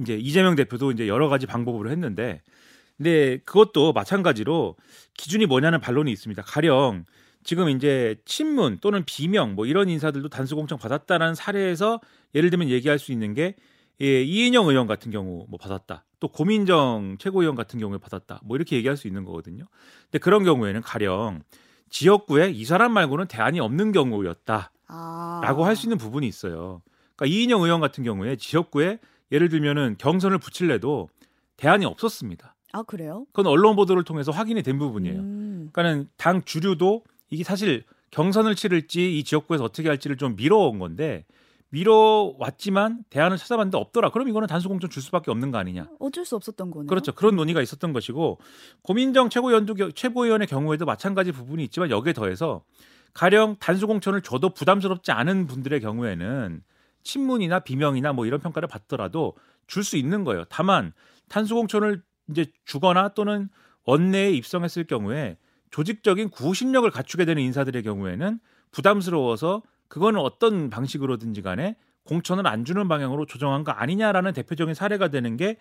이제 0.00 0.14
이재명 0.14 0.54
대표도 0.54 0.92
이제 0.92 1.08
여러 1.08 1.28
가지 1.28 1.46
방법으로 1.46 1.90
했는데 1.90 2.40
근데 2.96 3.38
그것도 3.38 3.92
마찬가지로 3.94 4.76
기준이 5.14 5.46
뭐냐는 5.46 5.80
반론이 5.80 6.12
있습니다. 6.12 6.42
가령 6.42 7.04
지금 7.44 7.68
이제 7.68 8.16
친문 8.24 8.78
또는 8.80 9.04
비명 9.04 9.54
뭐 9.54 9.66
이런 9.66 9.88
인사들도 9.88 10.28
단수 10.28 10.54
공천 10.56 10.78
받았다라는 10.78 11.34
사례에서 11.34 12.00
예를 12.34 12.50
들면 12.50 12.68
얘기할 12.68 12.98
수 12.98 13.12
있는 13.12 13.34
게 13.34 13.56
예, 14.00 14.22
이인영 14.22 14.68
의원 14.68 14.86
같은 14.86 15.10
경우 15.10 15.46
뭐 15.48 15.58
받았다. 15.58 16.04
또 16.18 16.28
고민정 16.28 17.16
최고위원 17.18 17.54
같은 17.54 17.78
경우에 17.78 17.98
받았다. 17.98 18.40
뭐 18.44 18.56
이렇게 18.56 18.76
얘기할 18.76 18.96
수 18.96 19.06
있는 19.06 19.24
거거든요. 19.24 19.64
근데 20.04 20.18
그런 20.18 20.44
경우에는 20.44 20.80
가령 20.82 21.42
지역구에 21.90 22.50
이 22.50 22.64
사람 22.64 22.92
말고는 22.92 23.26
대안이 23.26 23.60
없는 23.60 23.92
경우였다라고 23.92 24.70
아. 24.88 25.66
할수 25.66 25.86
있는 25.86 25.98
부분이 25.98 26.26
있어요. 26.26 26.82
그러니까 27.14 27.26
이인영 27.26 27.62
의원 27.62 27.80
같은 27.80 28.02
경우에 28.02 28.36
지역구에 28.36 28.98
예를 29.30 29.48
들면은 29.48 29.96
경선을 29.98 30.38
붙일래도 30.38 31.08
대안이 31.56 31.84
없었습니다. 31.84 32.54
아 32.72 32.82
그래요? 32.82 33.26
그건 33.32 33.46
언론 33.46 33.76
보도를 33.76 34.02
통해서 34.02 34.32
확인이 34.32 34.62
된 34.62 34.78
부분이에요. 34.78 35.20
음. 35.20 35.68
그러니까는 35.72 36.08
당 36.16 36.42
주류도 36.42 37.04
이게 37.32 37.44
사실 37.44 37.84
경선을 38.10 38.54
치를지 38.54 39.18
이 39.18 39.24
지역구에서 39.24 39.64
어떻게 39.64 39.88
할지를 39.88 40.18
좀 40.18 40.36
미뤄온 40.36 40.78
건데 40.78 41.24
미뤄왔지만 41.70 43.04
대안을 43.08 43.38
찾아봤는데 43.38 43.78
없더라. 43.78 44.10
그럼 44.10 44.28
이거는 44.28 44.46
단수 44.46 44.68
공천 44.68 44.90
줄 44.90 45.02
수밖에 45.02 45.30
없는 45.30 45.50
거 45.50 45.56
아니냐. 45.56 45.88
어쩔 45.98 46.26
수 46.26 46.36
없었던 46.36 46.70
거네요. 46.70 46.86
그렇죠. 46.86 47.12
그런 47.12 47.34
논의가 47.36 47.62
있었던 47.62 47.94
것이고 47.94 48.38
고민정 48.82 49.30
최고위원도 49.30 49.74
겨- 49.74 49.90
최고위원의 49.90 50.46
경우에도 50.46 50.84
마찬가지 50.84 51.32
부분이 51.32 51.64
있지만 51.64 51.90
여기에 51.90 52.12
더해서 52.12 52.62
가령 53.14 53.56
단수 53.60 53.86
공천을 53.86 54.20
줘도 54.20 54.50
부담스럽지 54.50 55.10
않은 55.12 55.46
분들의 55.46 55.80
경우에는 55.80 56.62
친문이나 57.04 57.60
비명이나 57.60 58.12
뭐 58.12 58.26
이런 58.26 58.40
평가를 58.40 58.68
받더라도 58.68 59.34
줄 59.66 59.82
수 59.84 59.96
있는 59.96 60.24
거예요. 60.24 60.44
다만 60.50 60.92
단수 61.30 61.54
공천을 61.54 62.02
이제 62.30 62.46
주거나 62.66 63.08
또는 63.14 63.48
원내에 63.84 64.32
입성했을 64.32 64.84
경우에 64.84 65.38
조직적인 65.72 66.28
구심력을 66.28 66.88
갖추게 66.90 67.24
되는 67.24 67.42
인사들의 67.42 67.82
경우에는 67.82 68.38
부담스러워서 68.70 69.62
그거는 69.88 70.20
어떤 70.20 70.70
방식으로든지 70.70 71.42
간에 71.42 71.76
공천을 72.04 72.46
안 72.46 72.64
주는 72.64 72.86
방향으로 72.88 73.26
조정한 73.26 73.64
거 73.64 73.72
아니냐라는 73.72 74.32
대표적인 74.32 74.74
사례가 74.74 75.08
되는 75.08 75.36
게 75.36 75.56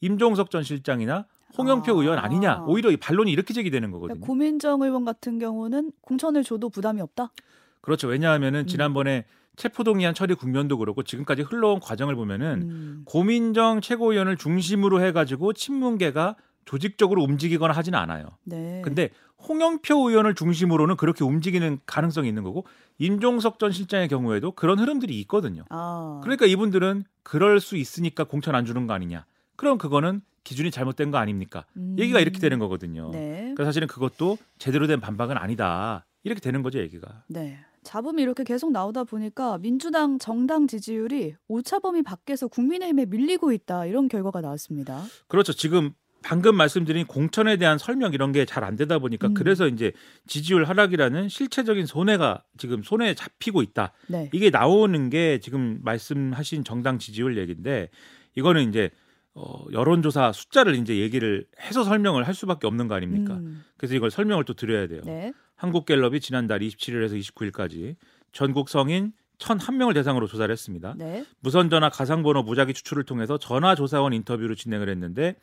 임종석 0.00 0.50
전 0.50 0.62
실장이나 0.62 1.26
홍영표 1.56 1.92
아. 1.92 2.02
의원 2.02 2.18
아니냐. 2.18 2.64
오히려 2.66 2.90
이 2.90 2.96
반론이 2.96 3.30
이렇게 3.30 3.54
제기되는 3.54 3.90
거거든요. 3.90 4.14
그러니까 4.14 4.26
고민정 4.26 4.82
의원 4.82 5.04
같은 5.04 5.38
경우는 5.38 5.92
공천을 6.00 6.44
줘도 6.44 6.68
부담이 6.68 7.00
없다. 7.00 7.32
그렇죠. 7.80 8.08
왜냐하면은 8.08 8.60
음. 8.60 8.66
지난번에 8.66 9.24
체포동의안 9.56 10.14
처리 10.14 10.34
국면도 10.34 10.78
그렇고 10.78 11.04
지금까지 11.04 11.42
흘러온 11.42 11.78
과정을 11.80 12.16
보면은 12.16 12.62
음. 12.62 13.02
고민정 13.04 13.80
최고위원을 13.80 14.36
중심으로 14.36 15.00
해가지고 15.00 15.52
친문계가 15.52 16.36
조직적으로 16.64 17.22
움직이거나 17.22 17.72
하지는 17.74 17.98
않아요. 17.98 18.26
네. 18.44 18.80
근데 18.82 19.10
홍영표 19.48 20.08
의원을 20.08 20.34
중심으로는 20.34 20.96
그렇게 20.96 21.24
움직이는 21.24 21.78
가능성이 21.86 22.28
있는 22.28 22.42
거고 22.42 22.66
임종석 22.98 23.58
전 23.58 23.72
실장의 23.72 24.08
경우에도 24.08 24.52
그런 24.52 24.78
흐름들이 24.78 25.18
있거든요. 25.22 25.64
아. 25.70 26.20
그러니까 26.22 26.46
이분들은 26.46 27.04
그럴 27.22 27.60
수 27.60 27.76
있으니까 27.76 28.24
공천 28.24 28.54
안 28.54 28.64
주는 28.64 28.86
거 28.86 28.94
아니냐. 28.94 29.26
그럼 29.56 29.78
그거는 29.78 30.22
기준이 30.44 30.70
잘못된 30.70 31.10
거 31.10 31.18
아닙니까? 31.18 31.64
음. 31.76 31.96
얘기가 31.98 32.20
이렇게 32.20 32.38
되는 32.38 32.58
거거든요. 32.58 33.10
네. 33.10 33.38
그러니까 33.38 33.64
사실은 33.64 33.88
그것도 33.88 34.38
제대로 34.58 34.86
된 34.86 35.00
반박은 35.00 35.36
아니다. 35.36 36.06
이렇게 36.22 36.40
되는 36.40 36.62
거죠, 36.62 36.78
얘기가. 36.78 37.24
네. 37.28 37.58
잡음이 37.82 38.22
이렇게 38.22 38.44
계속 38.44 38.72
나오다 38.72 39.04
보니까 39.04 39.58
민주당 39.58 40.18
정당 40.18 40.66
지지율이 40.66 41.34
오차범위 41.48 42.02
밖에서 42.02 42.48
국민의힘에 42.48 43.04
밀리고 43.04 43.52
있다 43.52 43.84
이런 43.86 44.08
결과가 44.08 44.40
나왔습니다. 44.40 45.02
그렇죠. 45.28 45.52
지금 45.52 45.92
방금 46.24 46.56
말씀드린 46.56 47.06
공천에 47.06 47.56
대한 47.58 47.76
설명 47.78 48.14
이런 48.14 48.32
게 48.32 48.44
잘 48.46 48.64
안 48.64 48.76
되다 48.76 48.98
보니까 48.98 49.28
음. 49.28 49.34
그래서 49.34 49.68
이제 49.68 49.92
지지율 50.26 50.64
하락이라는 50.64 51.28
실체적인 51.28 51.84
손해가 51.86 52.42
지금 52.56 52.82
손에 52.82 53.14
잡히고 53.14 53.62
있다. 53.62 53.92
네. 54.08 54.30
이게 54.32 54.48
나오는 54.50 55.10
게 55.10 55.38
지금 55.40 55.80
말씀하신 55.82 56.64
정당 56.64 56.98
지지율 56.98 57.36
얘기인데 57.36 57.90
이거는 58.36 58.68
이제 58.70 58.90
어, 59.34 59.64
여론조사 59.72 60.32
숫자를 60.32 60.76
이제 60.76 60.96
얘기를 60.98 61.44
해서 61.60 61.84
설명을 61.84 62.26
할 62.26 62.34
수밖에 62.34 62.66
없는 62.66 62.88
거 62.88 62.94
아닙니까? 62.94 63.34
음. 63.34 63.64
그래서 63.76 63.94
이걸 63.94 64.10
설명을 64.10 64.44
또 64.44 64.54
드려야 64.54 64.86
돼요. 64.86 65.02
네. 65.04 65.32
한국갤럽이 65.56 66.20
지난달 66.20 66.60
27일에서 66.60 67.18
29일까지 67.20 67.96
전국 68.32 68.68
성인 68.68 69.12
1,001명을 69.38 69.92
대상으로 69.94 70.26
조사를 70.28 70.50
했습니다. 70.52 70.94
네. 70.96 71.24
무선 71.40 71.68
전화 71.68 71.88
가상번호 71.90 72.44
무작위 72.44 72.72
추출을 72.72 73.02
통해서 73.04 73.36
전화 73.36 73.74
조사원 73.74 74.12
인터뷰를 74.12 74.54
진행을 74.56 74.88
했는데 74.88 75.34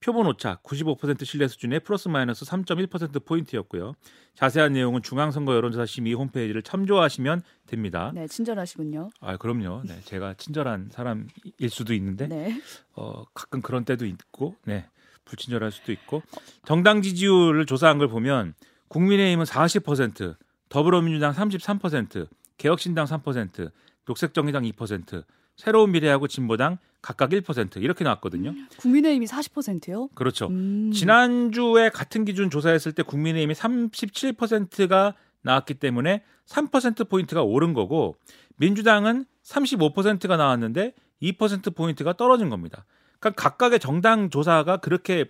표본 0.00 0.26
오차 0.26 0.60
95% 0.64 1.24
신뢰 1.24 1.46
수준의 1.46 1.80
플러스 1.80 2.08
마이너스 2.08 2.44
3.1% 2.46 3.24
포인트였고요. 3.24 3.92
자세한 4.34 4.72
내용은 4.72 5.02
중앙선거 5.02 5.54
여론조사 5.54 5.84
심의 5.84 6.14
홈페이지를 6.14 6.62
참조하시면 6.62 7.42
됩니다. 7.66 8.10
네, 8.14 8.26
친절하시군요. 8.26 9.10
아 9.20 9.36
그럼요. 9.36 9.82
네, 9.84 10.00
제가 10.04 10.34
친절한 10.34 10.88
사람일 10.90 11.28
수도 11.68 11.92
있는데 11.94 12.26
네. 12.28 12.60
어, 12.94 13.24
가끔 13.34 13.60
그런 13.60 13.84
때도 13.84 14.06
있고, 14.06 14.56
네, 14.64 14.86
불친절할 15.26 15.70
수도 15.70 15.92
있고 15.92 16.22
정당 16.64 17.02
지지율을 17.02 17.66
조사한 17.66 17.98
걸 17.98 18.08
보면 18.08 18.54
국민의힘은 18.88 19.44
40%, 19.44 20.36
더불어민주당 20.70 21.32
33%, 21.32 22.26
개혁신당 22.56 23.04
3%, 23.04 23.70
녹색정의당 24.06 24.64
2%, 24.64 25.24
새로운 25.60 25.92
미래하고 25.92 26.26
진보당 26.26 26.78
각각 27.02 27.30
1% 27.30 27.82
이렇게 27.82 28.02
나왔거든요. 28.04 28.54
국민의힘이 28.78 29.26
40%요? 29.26 30.08
그렇죠. 30.14 30.46
음. 30.48 30.90
지난주에 30.92 31.90
같은 31.90 32.24
기준 32.24 32.48
조사했을 32.50 32.92
때 32.92 33.02
국민의힘이 33.02 33.54
37%가 33.54 35.14
나왔기 35.42 35.74
때문에 35.74 36.22
3% 36.46 37.08
포인트가 37.08 37.42
오른 37.42 37.74
거고 37.74 38.16
민주당은 38.56 39.24
35%가 39.44 40.36
나왔는데 40.36 40.94
2% 41.22 41.74
포인트가 41.76 42.14
떨어진 42.14 42.48
겁니다. 42.48 42.84
그러니까 43.18 43.42
각각의 43.42 43.80
정당 43.80 44.30
조사가 44.30 44.78
그렇게 44.78 45.26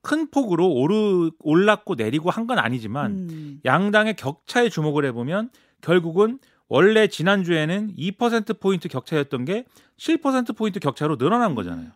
큰 0.00 0.30
폭으로 0.30 0.68
오르 0.68 1.30
올랐고 1.40 1.94
내리고 1.96 2.30
한 2.30 2.46
건 2.46 2.58
아니지만 2.58 3.12
음. 3.30 3.60
양당의 3.64 4.14
격차에 4.16 4.68
주목을 4.68 5.04
해보면 5.06 5.50
결국은 5.80 6.38
원래 6.68 7.06
지난주에는 7.06 7.94
2% 7.96 8.60
포인트 8.60 8.88
격차였던 8.88 9.44
게 9.44 9.64
7% 9.98 10.56
포인트 10.56 10.80
격차로 10.80 11.16
늘어난 11.16 11.54
거잖아요. 11.54 11.90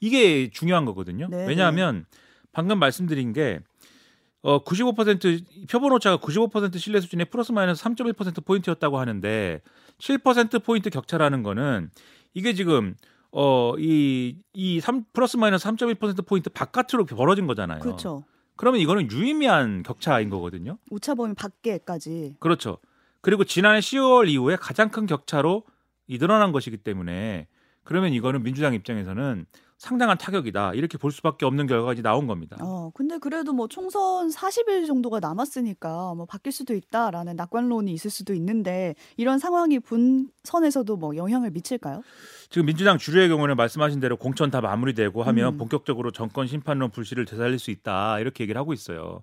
이게 0.00 0.50
중요한 0.50 0.84
거거든요. 0.84 1.28
네, 1.30 1.46
왜냐하면 1.46 2.04
방금 2.52 2.78
말씀드린 2.78 3.32
게 3.32 3.60
어, 4.42 4.62
95% 4.62 5.68
표본 5.70 5.92
오차가 5.92 6.18
95% 6.18 6.78
신뢰 6.78 7.00
수준의 7.00 7.26
플러스 7.30 7.50
마이너스 7.52 7.82
3.1% 7.82 8.44
포인트였다고 8.44 8.98
하는데 8.98 9.62
7% 9.98 10.62
포인트 10.62 10.90
격차라는 10.90 11.42
거는 11.42 11.90
이게 12.34 12.52
지금 12.52 12.94
어이이3 13.32 15.06
플러스 15.12 15.36
마이너스 15.38 15.66
3.1% 15.66 16.26
포인트 16.26 16.50
바깥으로 16.50 17.06
벌어진 17.06 17.46
거잖아요. 17.46 17.80
그렇죠. 17.80 18.24
그러면 18.56 18.80
이거는 18.80 19.10
유의미한 19.10 19.82
격차인 19.82 20.30
거거든요. 20.30 20.78
오차범위 20.90 21.34
밖에까지. 21.34 22.36
그렇죠. 22.38 22.78
그리고 23.24 23.42
지난해 23.42 23.80
10월 23.80 24.28
이후에 24.28 24.56
가장 24.56 24.90
큰 24.90 25.06
격차로 25.06 25.62
이 26.06 26.18
늘어난 26.18 26.52
것이기 26.52 26.76
때문에 26.76 27.48
그러면 27.82 28.12
이거는 28.12 28.42
민주당 28.42 28.74
입장에서는 28.74 29.46
상당한 29.78 30.18
타격이다 30.18 30.74
이렇게 30.74 30.98
볼 30.98 31.10
수밖에 31.10 31.46
없는 31.46 31.66
결과가 31.66 31.94
이제 31.94 32.02
나온 32.02 32.26
겁니다. 32.26 32.58
어, 32.60 32.90
근데 32.94 33.16
그래도 33.16 33.54
뭐 33.54 33.66
총선 33.66 34.28
40일 34.28 34.86
정도가 34.86 35.20
남았으니까 35.20 36.14
뭐 36.14 36.26
바뀔 36.26 36.52
수도 36.52 36.74
있다라는 36.74 37.34
낙관론이 37.36 37.90
있을 37.94 38.10
수도 38.10 38.34
있는데 38.34 38.94
이런 39.16 39.38
상황이 39.38 39.78
본선에서도 39.80 40.94
뭐 40.98 41.16
영향을 41.16 41.50
미칠까요? 41.50 42.02
지금 42.50 42.66
민주당 42.66 42.98
주류의 42.98 43.30
경우는 43.30 43.56
말씀하신 43.56 44.00
대로 44.00 44.18
공천 44.18 44.50
다 44.50 44.60
마무리되고 44.60 45.22
하면 45.22 45.54
음. 45.54 45.58
본격적으로 45.58 46.10
정권 46.10 46.46
심판론 46.46 46.90
불씨를 46.90 47.24
되살릴 47.24 47.58
수 47.58 47.70
있다 47.70 48.20
이렇게 48.20 48.44
얘기를 48.44 48.60
하고 48.60 48.74
있어요. 48.74 49.22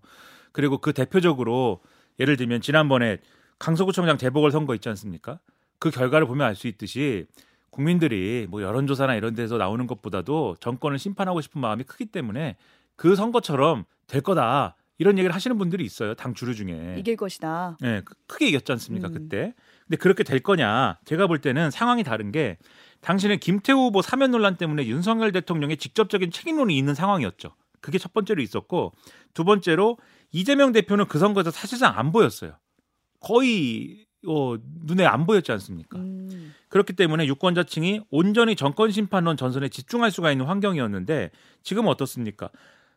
그리고 0.51 0.79
그 0.79 0.91
대표적으로 0.91 1.81
예를 2.20 2.36
들면 2.36 2.62
지난번에 2.62 3.20
강서구청장 3.65 4.18
재보궐 4.18 4.51
선거 4.51 4.74
있지 4.74 4.89
않습니까? 4.89 5.38
그 5.77 5.91
결과를 5.91 6.25
보면 6.25 6.48
알 6.48 6.56
수 6.56 6.68
있듯이 6.68 7.27
국민들이 7.70 8.48
뭐 8.50 8.62
여론조사나 8.63 9.13
이런 9.15 9.36
데서 9.36 9.58
나오는 9.58 9.86
것보다도 9.86 10.58
정권을 10.60 10.98
심판하고 10.98 11.41
싶은 11.41 11.62
마음이 11.62 11.84
크기 11.84 12.08
때문에 12.08 12.58
그 12.96 13.15
선거처럼 13.15 13.86
될 14.08 14.22
거다 14.22 14.75
이런 14.98 15.18
얘기를 15.20 15.34
하시는 15.34 15.58
분들이 15.60 15.86
있어요 15.86 16.15
당 16.15 16.34
주류 16.34 16.56
중에 16.56 16.96
이길 16.98 17.15
것이다. 17.15 17.77
네, 17.82 18.01
크- 18.03 18.15
크게 18.27 18.48
이겼지 18.48 18.72
않습니까 18.74 19.08
음. 19.10 19.13
그때 19.13 19.53
근데 19.88 19.98
그렇게 19.98 20.24
될 20.24 20.39
거냐 20.39 20.98
제가 21.06 21.27
볼 21.27 21.39
때는 21.39 21.70
상황이 21.70 22.03
다른 22.03 22.32
게 22.32 22.58
당신은 23.01 23.39
김태우 23.39 23.77
후보 23.77 24.01
사면 24.01 24.32
논란 24.32 24.58
때문에 24.58 24.88
윤석열 24.88 25.32
대통령의 25.32 25.77
직접적인 25.77 26.32
책임론이 26.32 26.75
있는 26.75 26.96
상황이었죠 26.96 27.51
그게 27.80 28.00
첫 28.00 28.12
번째로 28.12 28.41
있었고 28.41 28.94
두 29.36 29.44
번째로 29.44 29.98
이재명 30.32 30.72
대표는 30.72 31.06
그 31.06 31.20
선거에서 31.20 31.51
사실상 31.51 31.98
안 31.98 32.12
보였어요 32.12 32.53
거의 33.22 34.06
어, 34.28 34.56
눈에 34.84 35.06
안 35.06 35.25
보였지 35.25 35.51
않습니까 35.54 35.98
음. 35.98 36.54
그렇기 36.70 36.94
때문에 36.94 37.25
유권자층이 37.28 38.01
온전히 38.12 38.56
정권 38.56 38.92
심판론 38.92 39.38
전선에 39.38 39.70
집중할 39.70 40.12
수가 40.12 40.32
있는 40.32 40.46
환경이었는데 40.46 41.32
지금 41.63 41.88
어떻습니까? 41.88 42.50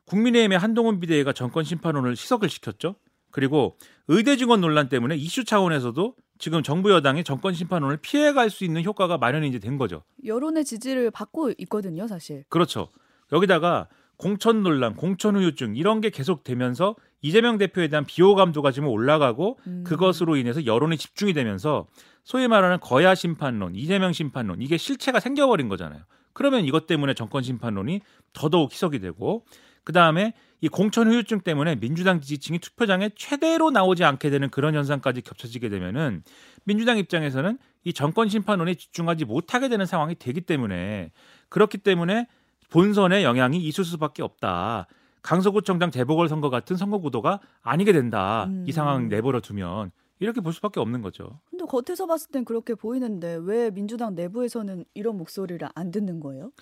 국민의힘의 0.06 0.58
한동훈 0.58 1.00
비대위가 1.00 1.32
정권 1.32 1.64
심판론을 1.64 2.14
시석을 2.16 2.48
시켰죠. 2.48 2.96
그리고 3.30 3.76
의대 4.06 4.36
직원 4.36 4.60
논란 4.60 4.88
때문에 4.88 5.16
이슈 5.16 5.44
차원에서도 5.44 6.14
지금 6.38 6.62
정부 6.62 6.90
여당이 6.90 7.24
정권 7.24 7.54
심판론을 7.54 7.96
피해갈 7.98 8.50
수 8.50 8.64
있는 8.64 8.84
효과가 8.84 9.18
마련이 9.18 9.48
이제 9.48 9.58
된 9.58 9.78
거죠. 9.78 10.02
여론의 10.24 10.64
지지를 10.64 11.10
받고 11.10 11.52
있거든요, 11.58 12.06
사실. 12.06 12.44
그렇죠. 12.48 12.88
여기다가 13.32 13.88
공천 14.16 14.62
논란, 14.62 14.94
공천 14.94 15.36
후유증 15.36 15.76
이런 15.76 16.00
게 16.00 16.10
계속되면서 16.10 16.96
이재명 17.22 17.58
대표에 17.58 17.88
대한 17.88 18.04
비호감도가 18.04 18.70
지금 18.70 18.88
올라가고 18.88 19.58
음. 19.66 19.84
그것으로 19.86 20.36
인해서 20.36 20.66
여론이 20.66 20.96
집중이 20.98 21.32
되면서 21.32 21.86
소위 22.22 22.48
말하는 22.48 22.80
거야 22.80 23.14
심판론, 23.14 23.74
이재명 23.74 24.12
심판론 24.12 24.60
이게 24.60 24.76
실체가 24.76 25.20
생겨버린 25.20 25.68
거잖아요. 25.68 26.02
그러면 26.32 26.64
이것 26.64 26.86
때문에 26.86 27.14
정권 27.14 27.42
심판론이 27.42 28.00
더더욱 28.32 28.72
희석이 28.72 28.98
되고 28.98 29.44
그 29.84 29.92
다음에 29.92 30.32
이 30.60 30.68
공천 30.68 31.06
후유증 31.08 31.40
때문에 31.40 31.76
민주당 31.76 32.20
지지층이 32.20 32.58
투표장에 32.58 33.10
최대로 33.16 33.70
나오지 33.70 34.02
않게 34.02 34.30
되는 34.30 34.48
그런 34.48 34.74
현상까지 34.74 35.20
겹쳐지게 35.20 35.68
되면은 35.68 36.22
민주당 36.64 36.96
입장에서는 36.96 37.58
이 37.84 37.92
정권 37.92 38.28
심판론에 38.28 38.74
집중하지 38.74 39.26
못하게 39.26 39.68
되는 39.68 39.84
상황이 39.84 40.14
되기 40.14 40.40
때문에 40.40 41.12
그렇기 41.50 41.78
때문에 41.78 42.26
본선에 42.70 43.24
영향이 43.24 43.58
있을 43.58 43.84
수밖에 43.84 44.22
없다. 44.22 44.86
강서구청장 45.22 45.90
재보궐 45.90 46.28
선거 46.28 46.50
같은 46.50 46.76
선거 46.76 46.98
구도가 46.98 47.40
아니게 47.62 47.92
된다. 47.92 48.44
음. 48.44 48.64
이 48.68 48.72
상황 48.72 49.08
내버려 49.08 49.40
두면 49.40 49.90
이렇게 50.20 50.40
볼 50.40 50.52
수밖에 50.52 50.80
없는 50.80 51.02
거죠. 51.02 51.40
근데 51.50 51.64
겉에서 51.64 52.06
봤을 52.06 52.30
땐 52.30 52.44
그렇게 52.44 52.74
보이는데 52.74 53.38
왜 53.40 53.70
민주당 53.70 54.14
내부에서는 54.14 54.84
이런 54.94 55.16
목소리를 55.16 55.66
안 55.74 55.90
듣는 55.90 56.20
거예요? 56.20 56.52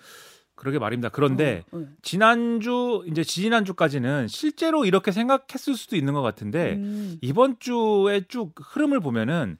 그러게 0.55 0.79
말입니다. 0.79 1.09
그런데 1.09 1.65
어, 1.73 1.79
네. 1.79 1.87
지난주 2.03 3.05
이제 3.09 3.25
지난주까지는 3.25 4.29
실제로 4.29 4.85
이렇게 4.85 5.11
생각했을 5.11 5.75
수도 5.75 5.97
있는 5.97 6.13
것 6.13 6.23
같은데 6.23 6.75
음. 6.75 7.19
이번 7.21 7.59
주에 7.59 8.23
쭉 8.29 8.55
흐름을 8.57 9.01
보면은 9.01 9.59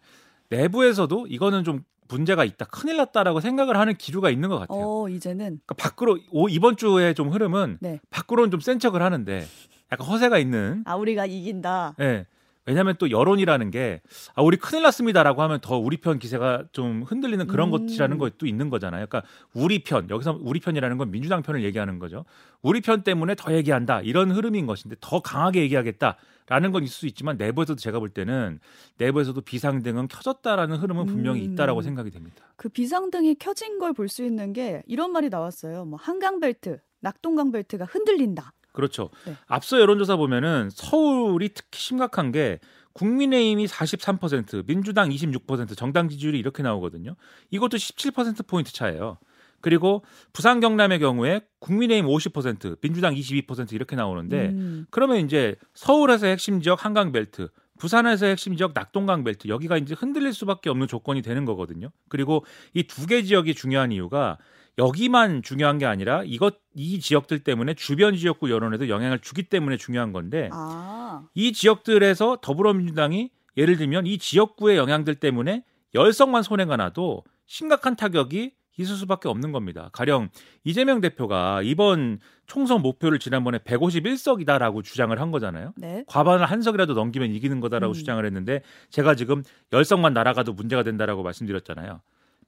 내부에서도 0.49 1.27
이거는 1.29 1.65
좀 1.65 1.85
문제가 2.09 2.45
있다, 2.45 2.67
큰일 2.67 2.97
났다라고 2.99 3.41
생각을 3.41 3.77
하는 3.77 3.95
기류가 3.97 4.31
있는 4.31 4.49
것 4.49 4.59
같아요. 4.59 4.79
어, 4.81 5.09
이제는 5.09 5.61
그러니까 5.65 5.75
밖으로 5.77 6.19
오, 6.31 6.49
이번 6.49 6.77
주에 6.77 7.15
좀 7.15 7.29
흐름은 7.31 7.79
네. 7.81 8.01
밖으로는 8.11 8.51
좀 8.51 8.61
센 8.61 8.79
척을 8.79 9.03
하는데 9.03 9.47
약간 9.91 10.07
허세가 10.07 10.39
있는. 10.39 10.83
아 10.87 10.95
우리가 10.97 11.27
이긴다. 11.27 11.97
예. 12.01 12.27
왜냐하면 12.67 12.95
또 12.99 13.11
여론이라는 13.11 13.71
게 13.71 14.01
아, 14.35 14.43
우리 14.43 14.57
큰일 14.57 14.83
났습니다라고 14.85 15.43
하면 15.43 15.61
더 15.61 15.77
우리 15.79 15.97
편 15.97 16.19
기세가 16.19 16.65
좀 16.73 17.03
흔들리는 17.03 17.47
그런 17.49 17.73
음. 17.73 17.87
것이라는 17.87 18.19
것도 18.19 18.47
있는 18.47 18.71
거잖아요. 18.71 19.07
그러니까 19.07 19.29
우리 19.53 19.83
편 19.83 20.09
여기서 20.09 20.39
우리 20.43 20.61
편이라는 20.61 20.97
건 20.97 21.11
민주당 21.11 21.43
편을 21.43 21.65
얘기하는 21.65 21.99
거죠. 21.99 22.25
우리 22.63 22.81
편 22.81 23.03
때문에 23.03 23.35
더 23.35 23.53
얘기한다 23.53 24.01
이런 24.03 24.31
흐름인 24.31 24.67
것인데 24.67 24.97
더 25.01 25.21
강하게 25.21 25.63
얘기하겠다 25.63 26.17
라는 26.47 26.71
건 26.73 26.83
있을 26.85 26.93
수 26.93 27.07
있지만 27.07 27.37
내부에서도 27.37 27.79
제가 27.79 27.99
볼 27.99 28.11
때는 28.11 28.61
내부에서도 28.99 29.41
비상등은 29.41 30.09
켜졌다라는 30.09 30.77
흐름은 30.77 31.07
분명히 31.07 31.47
음. 31.47 31.53
있다라고 31.53 31.83
생각이 31.83 32.11
됩니다. 32.11 32.45
그 32.57 32.69
비상등이 32.69 33.37
켜진 33.37 33.79
걸 33.79 33.93
볼 33.93 34.09
수 34.09 34.25
있는 34.25 34.53
게 34.53 34.83
이런 34.87 35.13
말이 35.13 35.29
나왔어요. 35.29 35.85
뭐 35.85 35.99
한강 36.01 36.39
벨트, 36.41 36.81
낙동강 37.01 37.51
벨트가 37.53 37.85
흔들린다. 37.85 38.53
그렇죠. 38.73 39.11
네. 39.27 39.37
앞서 39.47 39.81
여론조사 39.81 40.17
보면은 40.17 40.71
서울이 40.71 41.51
특히 41.55 41.79
심각한 41.81 42.33
게 42.33 42.59
국민의힘이 42.95 43.67
43%, 43.67 44.67
민주당 44.67 45.09
26%, 45.09 45.77
정당 45.77 46.09
지지율이 46.09 46.39
이렇게 46.39 46.63
나오거든요. 46.63 47.17
이것도 47.51 47.77
17% 47.77 48.47
포인트 48.47 48.73
차예요. 48.73 49.19
그리고 49.61 50.05
부산 50.33 50.61
경남의 50.61 50.99
경우에 50.99 51.41
국민의힘 51.61 52.07
50%, 52.07 52.81
민주당 52.81 53.15
22% 53.15 53.73
이렇게 53.73 53.97
나오는데 53.97 54.49
음. 54.49 54.87
그러면 54.91 55.19
이제 55.19 55.55
서울에서 55.75 56.27
핵심 56.27 56.61
지역 56.61 56.85
한강 56.85 57.13
벨트, 57.13 57.49
부산에서 57.83 58.27
핵심 58.27 58.57
지역 58.57 58.75
낙동강 58.75 59.25
벨트 59.25 59.49
여기가 59.49 59.77
이제 59.77 59.97
흔들릴 59.99 60.33
수밖에 60.33 60.71
없는 60.71 60.87
조건이 60.87 61.21
되는 61.21 61.45
거거든요. 61.45 61.89
그리고 62.09 62.45
이 62.75 62.85
두 62.85 63.07
개 63.09 63.25
지역이 63.25 63.57
중요한 63.57 63.91
이유가 63.91 64.39
여기만 64.79 65.43
중요한 65.43 65.79
게 65.79 65.85
아니라 65.87 66.23
이것 66.25 66.55
이 66.77 67.01
지역들 67.01 67.41
때문에 67.41 67.75
주변 67.75 68.17
지역구 68.17 68.53
여론에도 68.53 68.89
영향을 68.89 69.19
주기 69.19 69.43
때문에 69.43 69.77
중요한 69.79 70.13
건데 70.13 70.49
아, 70.53 71.25
이 71.35 71.53
지역들에서 71.53 72.39
더불어민주당이 72.41 73.31
예를 73.57 73.77
들면 73.77 74.07
이 74.07 74.17
지역구의 74.19 74.77
영향들 74.77 75.17
때문에 75.17 75.65
열성만 75.93 76.45
손해가 76.45 76.77
나도 76.77 77.25
심각한 77.47 77.97
타격이 77.97 78.53
있을 78.79 78.97
수밖에 78.97 79.29
없는 79.29 79.53
겁니다. 79.53 79.91
가령 79.93 80.29
이재명 80.65 81.01
대표가 81.01 81.61
이번 81.63 82.19
총선 82.47 82.81
목표를 82.83 83.19
지난번에 83.19 83.59
151석이다라고 83.59 84.83
주장을 84.83 85.19
한 85.21 85.31
거잖아요. 85.31 85.73
네. 85.77 86.05
과반을 86.07 86.47
한 86.47 86.63
석이라도 86.63 86.95
넘기면 86.95 87.31
이기는 87.33 87.61
거다라고 87.61 87.93
음. 87.93 87.95
주장을 87.95 88.25
했는데 88.25 88.63
제가 88.91 89.15
지금 89.15 89.43
열석만 89.73 90.15
날아가도 90.15 90.53
문제가 90.55 90.83
된다라고 90.83 91.23
말씀드렸잖아요. 91.23 92.01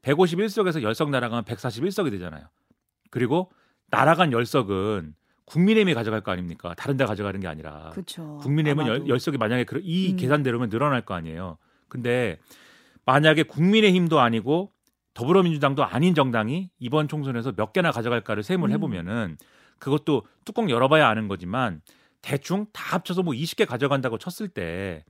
151석에서 0.02 0.82
열석 0.82 1.10
날아가면 1.10 1.44
141석이 1.44 2.10
되잖아요. 2.10 2.46
그리고 3.10 3.50
날아간 3.90 4.32
열석은 4.32 5.14
국민의힘이 5.46 5.94
가져갈 5.94 6.22
거 6.22 6.32
아닙니까? 6.32 6.74
다른 6.76 6.96
데 6.96 7.04
가져가는 7.04 7.38
게 7.38 7.46
아니라 7.46 7.90
그렇죠. 7.92 8.38
국민의힘은 8.42 8.86
열, 8.86 8.94
아마도. 8.96 9.08
열 9.08 9.20
석이 9.20 9.36
만약에 9.36 9.64
그- 9.64 9.80
이 9.84 10.12
음. 10.12 10.16
계산대로면 10.16 10.70
늘어날 10.70 11.02
거 11.02 11.14
아니에요. 11.14 11.58
근데 11.88 12.38
만약에 13.04 13.42
국민의힘도 13.42 14.20
아니고 14.20 14.72
더불어민주당도 15.14 15.84
아닌 15.84 16.14
정당이 16.14 16.70
이번 16.78 17.08
총선에서 17.08 17.52
몇 17.52 17.72
개나 17.72 17.92
가져갈까를 17.92 18.42
셈을 18.42 18.68
음. 18.68 18.72
해보면은 18.74 19.38
그것도 19.78 20.26
뚜껑 20.44 20.68
열어봐야 20.68 21.08
아는 21.08 21.28
거지만 21.28 21.80
대충 22.20 22.66
다 22.72 22.96
합쳐서 22.96 23.22
뭐 23.22 23.34
20개 23.34 23.66
가져간다고 23.66 24.18
쳤을 24.18 24.48
때 24.48 25.04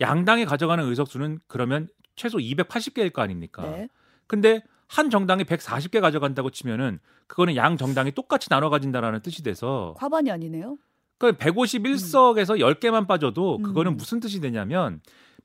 양당이 0.00 0.46
가져가는 0.46 0.82
의석수는 0.84 1.40
그러면 1.46 1.88
최소 2.16 2.38
280개일 2.38 3.12
거 3.12 3.22
아닙니까? 3.22 3.62
네. 3.62 3.88
근데 4.26 4.62
한 4.86 5.10
정당이 5.10 5.44
140개 5.44 6.00
가져간다고 6.00 6.50
치면은 6.50 6.98
그거는 7.26 7.54
양 7.56 7.76
정당이 7.76 8.12
똑같이 8.12 8.48
나눠 8.48 8.70
가진다라는 8.70 9.20
뜻이 9.20 9.42
돼서 9.42 9.94
과반이 9.96 10.30
아니네요. 10.30 10.78
그 11.18 11.32
151석에서 11.32 12.58
10개만 12.58 13.06
빠져도 13.06 13.56
음. 13.56 13.62
그거는 13.62 13.96
무슨 13.96 14.20
뜻이 14.20 14.40
되냐면 14.40 15.00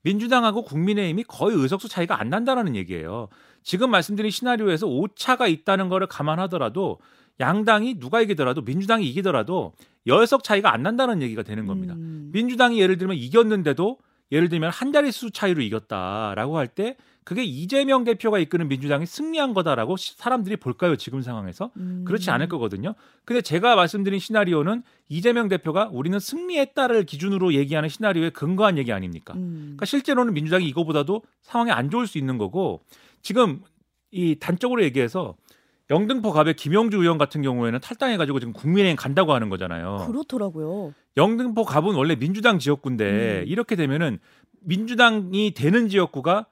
민주당하고 0.06 0.62
국민의힘이 0.62 1.24
거의 1.24 1.56
의석수 1.56 1.88
차이가 1.88 2.20
안 2.20 2.30
난다라는 2.30 2.76
얘기예요. 2.76 3.28
지금 3.64 3.90
말씀드린 3.90 4.30
시나리오에서 4.30 4.86
오차가 4.86 5.48
있다는 5.48 5.88
거를 5.88 6.06
감안하더라도 6.06 7.00
양당이 7.40 7.98
누가 7.98 8.20
이기더라도 8.20 8.62
민주당이 8.62 9.04
이기더라도 9.08 9.72
10석 10.06 10.44
차이가 10.44 10.72
안 10.72 10.82
난다는 10.84 11.22
얘기가 11.22 11.42
되는 11.42 11.66
겁니다. 11.66 11.94
음. 11.94 12.30
민주당이 12.32 12.80
예를 12.80 12.98
들면 12.98 13.16
이겼는데도 13.16 13.98
예를 14.30 14.48
들면 14.48 14.70
한 14.70 14.92
자릿수 14.92 15.32
차이로 15.32 15.60
이겼다라고 15.62 16.56
할 16.56 16.68
때 16.68 16.96
그게 17.26 17.42
이재명 17.42 18.04
대표가 18.04 18.38
이끄는 18.38 18.68
민주당이 18.68 19.04
승리한 19.04 19.52
거다라고 19.52 19.96
시- 19.96 20.16
사람들이 20.16 20.54
볼까요? 20.58 20.94
지금 20.94 21.22
상황에서? 21.22 21.72
음. 21.76 22.04
그렇지 22.06 22.30
않을 22.30 22.46
거거든요. 22.48 22.94
근데 23.24 23.42
제가 23.42 23.74
말씀드린 23.74 24.20
시나리오는 24.20 24.84
이재명 25.08 25.48
대표가 25.48 25.90
우리는 25.92 26.16
승리했다를 26.20 27.02
기준으로 27.04 27.54
얘기하는 27.54 27.88
시나리오에 27.88 28.30
근거한 28.30 28.78
얘기 28.78 28.92
아닙니까? 28.92 29.34
음. 29.34 29.62
그러니까 29.70 29.86
실제로는 29.86 30.34
민주당이 30.34 30.68
이거보다도 30.68 31.22
상황이 31.42 31.72
안 31.72 31.90
좋을 31.90 32.06
수 32.06 32.16
있는 32.16 32.38
거고 32.38 32.82
지금 33.22 33.60
이 34.12 34.36
단적으로 34.38 34.84
얘기해서 34.84 35.34
영등포 35.90 36.30
갑의 36.30 36.54
김영주 36.54 36.98
의원 36.98 37.18
같은 37.18 37.42
경우에는 37.42 37.80
탈당해가지고 37.80 38.38
지금 38.38 38.52
국민의힘 38.52 38.94
간다고 38.94 39.34
하는 39.34 39.48
거잖아요. 39.48 40.04
그렇더라고요. 40.06 40.94
영등포 41.16 41.64
갑은 41.64 41.96
원래 41.96 42.14
민주당 42.14 42.60
지역구인데 42.60 43.40
음. 43.40 43.44
이렇게 43.48 43.74
되면은 43.74 44.20
민주당이 44.60 45.54
되는 45.54 45.88
지역구가 45.88 46.46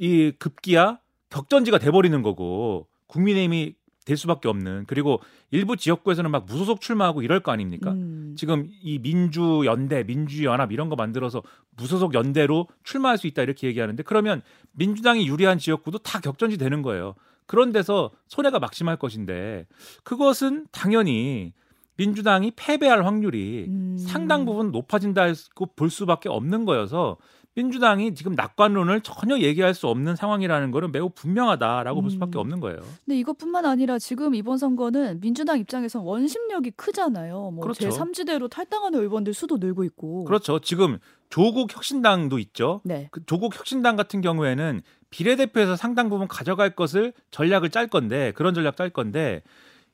이 0.00 0.32
급기야 0.38 0.98
격전지가 1.28 1.78
돼버리는 1.78 2.20
거고 2.22 2.88
국민의힘이 3.06 3.74
될 4.06 4.16
수밖에 4.16 4.48
없는 4.48 4.84
그리고 4.86 5.20
일부 5.50 5.76
지역구에서는 5.76 6.30
막 6.30 6.46
무소속 6.46 6.80
출마하고 6.80 7.22
이럴 7.22 7.40
거 7.40 7.52
아닙니까? 7.52 7.92
음. 7.92 8.34
지금 8.36 8.66
이 8.82 8.98
민주 8.98 9.62
연대, 9.66 10.02
민주 10.02 10.42
연합 10.44 10.72
이런 10.72 10.88
거 10.88 10.96
만들어서 10.96 11.42
무소속 11.76 12.14
연대로 12.14 12.66
출마할 12.82 13.18
수 13.18 13.26
있다 13.26 13.42
이렇게 13.42 13.66
얘기하는데 13.68 14.02
그러면 14.02 14.40
민주당이 14.72 15.28
유리한 15.28 15.58
지역구도 15.58 15.98
다 15.98 16.18
격전지 16.18 16.56
되는 16.56 16.80
거예요. 16.80 17.14
그런 17.46 17.70
데서 17.72 18.10
손해가 18.26 18.58
막심할 18.58 18.96
것인데 18.96 19.66
그것은 20.02 20.66
당연히 20.72 21.52
민주당이 21.96 22.52
패배할 22.56 23.04
확률이 23.04 23.66
음. 23.68 23.96
상당 23.98 24.46
부분 24.46 24.70
높아진다고 24.70 25.66
볼 25.76 25.90
수밖에 25.90 26.30
없는 26.30 26.64
거여서 26.64 27.18
민주당이 27.54 28.14
지금 28.14 28.34
낙관론을 28.34 29.00
전혀 29.00 29.38
얘기할 29.38 29.74
수 29.74 29.88
없는 29.88 30.14
상황이라는 30.14 30.70
것은 30.70 30.92
매우 30.92 31.10
분명하다라고 31.10 32.00
볼 32.00 32.10
수밖에 32.10 32.38
음. 32.38 32.40
없는 32.40 32.60
거예요. 32.60 32.78
근데 33.04 33.18
이것뿐만 33.18 33.66
아니라 33.66 33.98
지금 33.98 34.34
이번 34.34 34.56
선거는 34.56 35.20
민주당 35.20 35.58
입장에선 35.58 36.02
원심력이 36.02 36.72
크잖아요. 36.72 37.50
뭐 37.50 37.60
그렇죠. 37.60 37.88
제3지대로 37.88 38.48
탈당하는 38.48 39.00
의원들 39.00 39.34
수도 39.34 39.56
늘고 39.58 39.84
있고. 39.84 40.24
그렇죠. 40.24 40.60
지금 40.60 40.98
조국 41.28 41.74
혁신당도 41.74 42.38
있죠. 42.38 42.80
네. 42.84 43.08
그 43.10 43.24
조국 43.26 43.56
혁신당 43.56 43.96
같은 43.96 44.20
경우에는 44.20 44.82
비례대표에서 45.10 45.74
상당 45.74 46.08
부분 46.08 46.28
가져갈 46.28 46.76
것을 46.76 47.12
전략을 47.32 47.70
짤 47.70 47.88
건데 47.88 48.32
그런 48.36 48.54
전략 48.54 48.76
짤 48.76 48.90
건데 48.90 49.42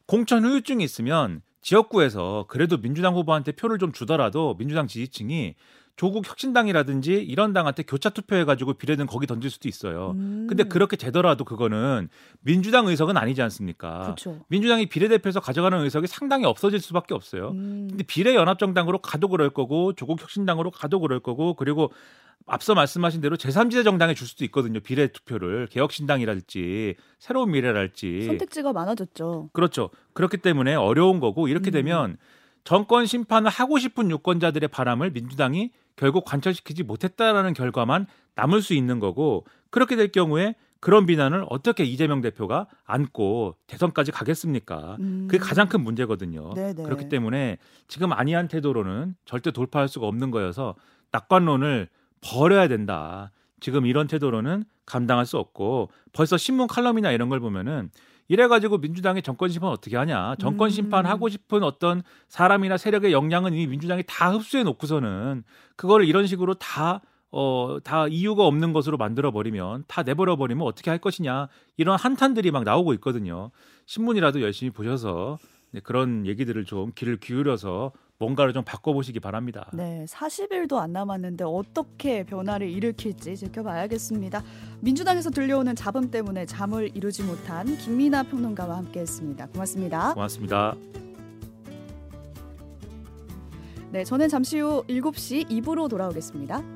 공천 0.06 0.44
후유증이 0.44 0.84
있으면 0.84 1.40
지역구에서 1.62 2.44
그래도 2.48 2.76
민주당 2.80 3.14
후보한테 3.16 3.52
표를 3.52 3.78
좀 3.78 3.92
주더라도 3.92 4.56
민주당 4.56 4.86
지지층이 4.86 5.54
조국 5.96 6.28
혁신당이라든지 6.28 7.14
이런 7.14 7.54
당한테 7.54 7.82
교차 7.82 8.10
투표해가지고 8.10 8.74
비례는 8.74 9.06
거기 9.06 9.26
던질 9.26 9.50
수도 9.50 9.66
있어요. 9.66 10.12
음. 10.16 10.46
근데 10.46 10.64
그렇게 10.64 10.94
되더라도 10.96 11.44
그거는 11.44 12.08
민주당 12.40 12.86
의석은 12.86 13.16
아니지 13.16 13.40
않습니까? 13.40 14.02
그렇죠. 14.02 14.44
민주당이 14.48 14.86
비례대표에서 14.86 15.40
가져가는 15.40 15.78
의석이 15.82 16.06
상당히 16.06 16.44
없어질 16.44 16.80
수밖에 16.80 17.14
없어요. 17.14 17.50
음. 17.52 17.86
근데 17.88 18.04
비례연합정당으로 18.04 18.98
가도 18.98 19.28
그럴 19.28 19.48
거고 19.48 19.94
조국 19.94 20.20
혁신당으로 20.20 20.70
가도 20.70 21.00
그럴 21.00 21.18
거고 21.20 21.54
그리고 21.54 21.90
앞서 22.46 22.74
말씀하신 22.74 23.22
대로 23.22 23.36
제3지대 23.36 23.82
정당에 23.82 24.12
줄 24.12 24.26
수도 24.26 24.44
있거든요. 24.44 24.80
비례 24.80 25.08
투표를 25.08 25.66
개혁신당이랄지 25.68 26.94
새로운 27.18 27.52
미래랄지 27.52 28.26
선택지가 28.26 28.74
많아졌죠. 28.74 29.48
그렇죠. 29.54 29.88
그렇기 30.12 30.36
때문에 30.36 30.74
어려운 30.74 31.20
거고 31.20 31.48
이렇게 31.48 31.70
음. 31.70 31.72
되면 31.72 32.16
정권 32.64 33.06
심판을 33.06 33.48
하고 33.48 33.78
싶은 33.78 34.10
유권자들의 34.10 34.68
바람을 34.68 35.12
민주당이 35.12 35.70
결국 35.96 36.24
관철시키지 36.24 36.82
못했다라는 36.82 37.54
결과만 37.54 38.06
남을 38.34 38.62
수 38.62 38.74
있는 38.74 39.00
거고 39.00 39.46
그렇게 39.70 39.96
될 39.96 40.12
경우에 40.12 40.54
그런 40.80 41.06
비난을 41.06 41.46
어떻게 41.48 41.84
이재명 41.84 42.20
대표가 42.20 42.66
안고 42.84 43.56
대선까지 43.66 44.12
가겠습니까? 44.12 44.96
음. 45.00 45.26
그게 45.28 45.38
가장 45.38 45.68
큰 45.68 45.80
문제거든요. 45.80 46.52
네네. 46.54 46.82
그렇기 46.82 47.08
때문에 47.08 47.58
지금 47.88 48.12
아니한 48.12 48.46
태도로는 48.46 49.16
절대 49.24 49.50
돌파할 49.50 49.88
수가 49.88 50.06
없는 50.06 50.30
거여서 50.30 50.74
낙관론을 51.12 51.88
버려야 52.20 52.68
된다. 52.68 53.32
지금 53.58 53.86
이런 53.86 54.06
태도로는 54.06 54.64
감당할 54.84 55.26
수 55.26 55.38
없고 55.38 55.90
벌써 56.12 56.36
신문 56.36 56.66
칼럼이나 56.66 57.10
이런 57.10 57.28
걸 57.30 57.40
보면은 57.40 57.90
이래가지고 58.28 58.78
민주당이 58.78 59.22
정권 59.22 59.50
심판 59.50 59.70
어떻게 59.70 59.96
하냐? 59.96 60.36
정권 60.38 60.68
음. 60.68 60.70
심판 60.70 61.06
하고 61.06 61.28
싶은 61.28 61.62
어떤 61.62 62.02
사람이나 62.28 62.76
세력의 62.76 63.12
역량은 63.12 63.52
이미 63.54 63.66
민주당이 63.66 64.04
다 64.06 64.30
흡수해 64.30 64.62
놓고서는 64.64 65.44
그거를 65.76 66.06
이런 66.06 66.26
식으로 66.26 66.54
다 66.54 67.00
어, 67.30 67.78
다 67.82 68.06
이유가 68.08 68.46
없는 68.46 68.72
것으로 68.72 68.96
만들어 68.96 69.30
버리면 69.30 69.84
다 69.88 70.02
내버려 70.02 70.36
버리면 70.36 70.66
어떻게 70.66 70.90
할 70.90 70.98
것이냐 70.98 71.48
이런 71.76 71.98
한탄들이 71.98 72.50
막 72.50 72.64
나오고 72.64 72.94
있거든요. 72.94 73.50
신문이라도 73.86 74.40
열심히 74.42 74.70
보셔서 74.70 75.38
네, 75.72 75.80
그런 75.80 76.26
얘기들을 76.26 76.64
좀 76.64 76.92
귀를 76.94 77.18
기울여서 77.18 77.92
뭔가를 78.18 78.52
좀 78.52 78.64
바꿔보시기 78.64 79.20
바랍니다. 79.20 79.68
네, 79.72 80.04
40일도 80.08 80.76
안 80.76 80.92
남았는데 80.92 81.44
어떻게 81.44 82.24
변화를 82.24 82.68
일으킬지 82.70 83.36
지켜봐야겠습니다. 83.36 84.42
민주당에서 84.80 85.30
들려오는 85.30 85.74
잡음 85.74 86.10
때문에 86.10 86.46
잠을 86.46 86.90
이루지 86.94 87.24
못한 87.24 87.66
김민아 87.78 88.24
평론가와 88.24 88.76
함께했습니다. 88.76 89.48
고맙습니다. 89.48 90.14
고맙습니다. 90.14 90.74
네, 93.92 94.04
저는 94.04 94.28
잠시 94.28 94.58
후 94.58 94.84
7시 94.88 95.48
2부로 95.48 95.88
돌아오겠습니다. 95.88 96.75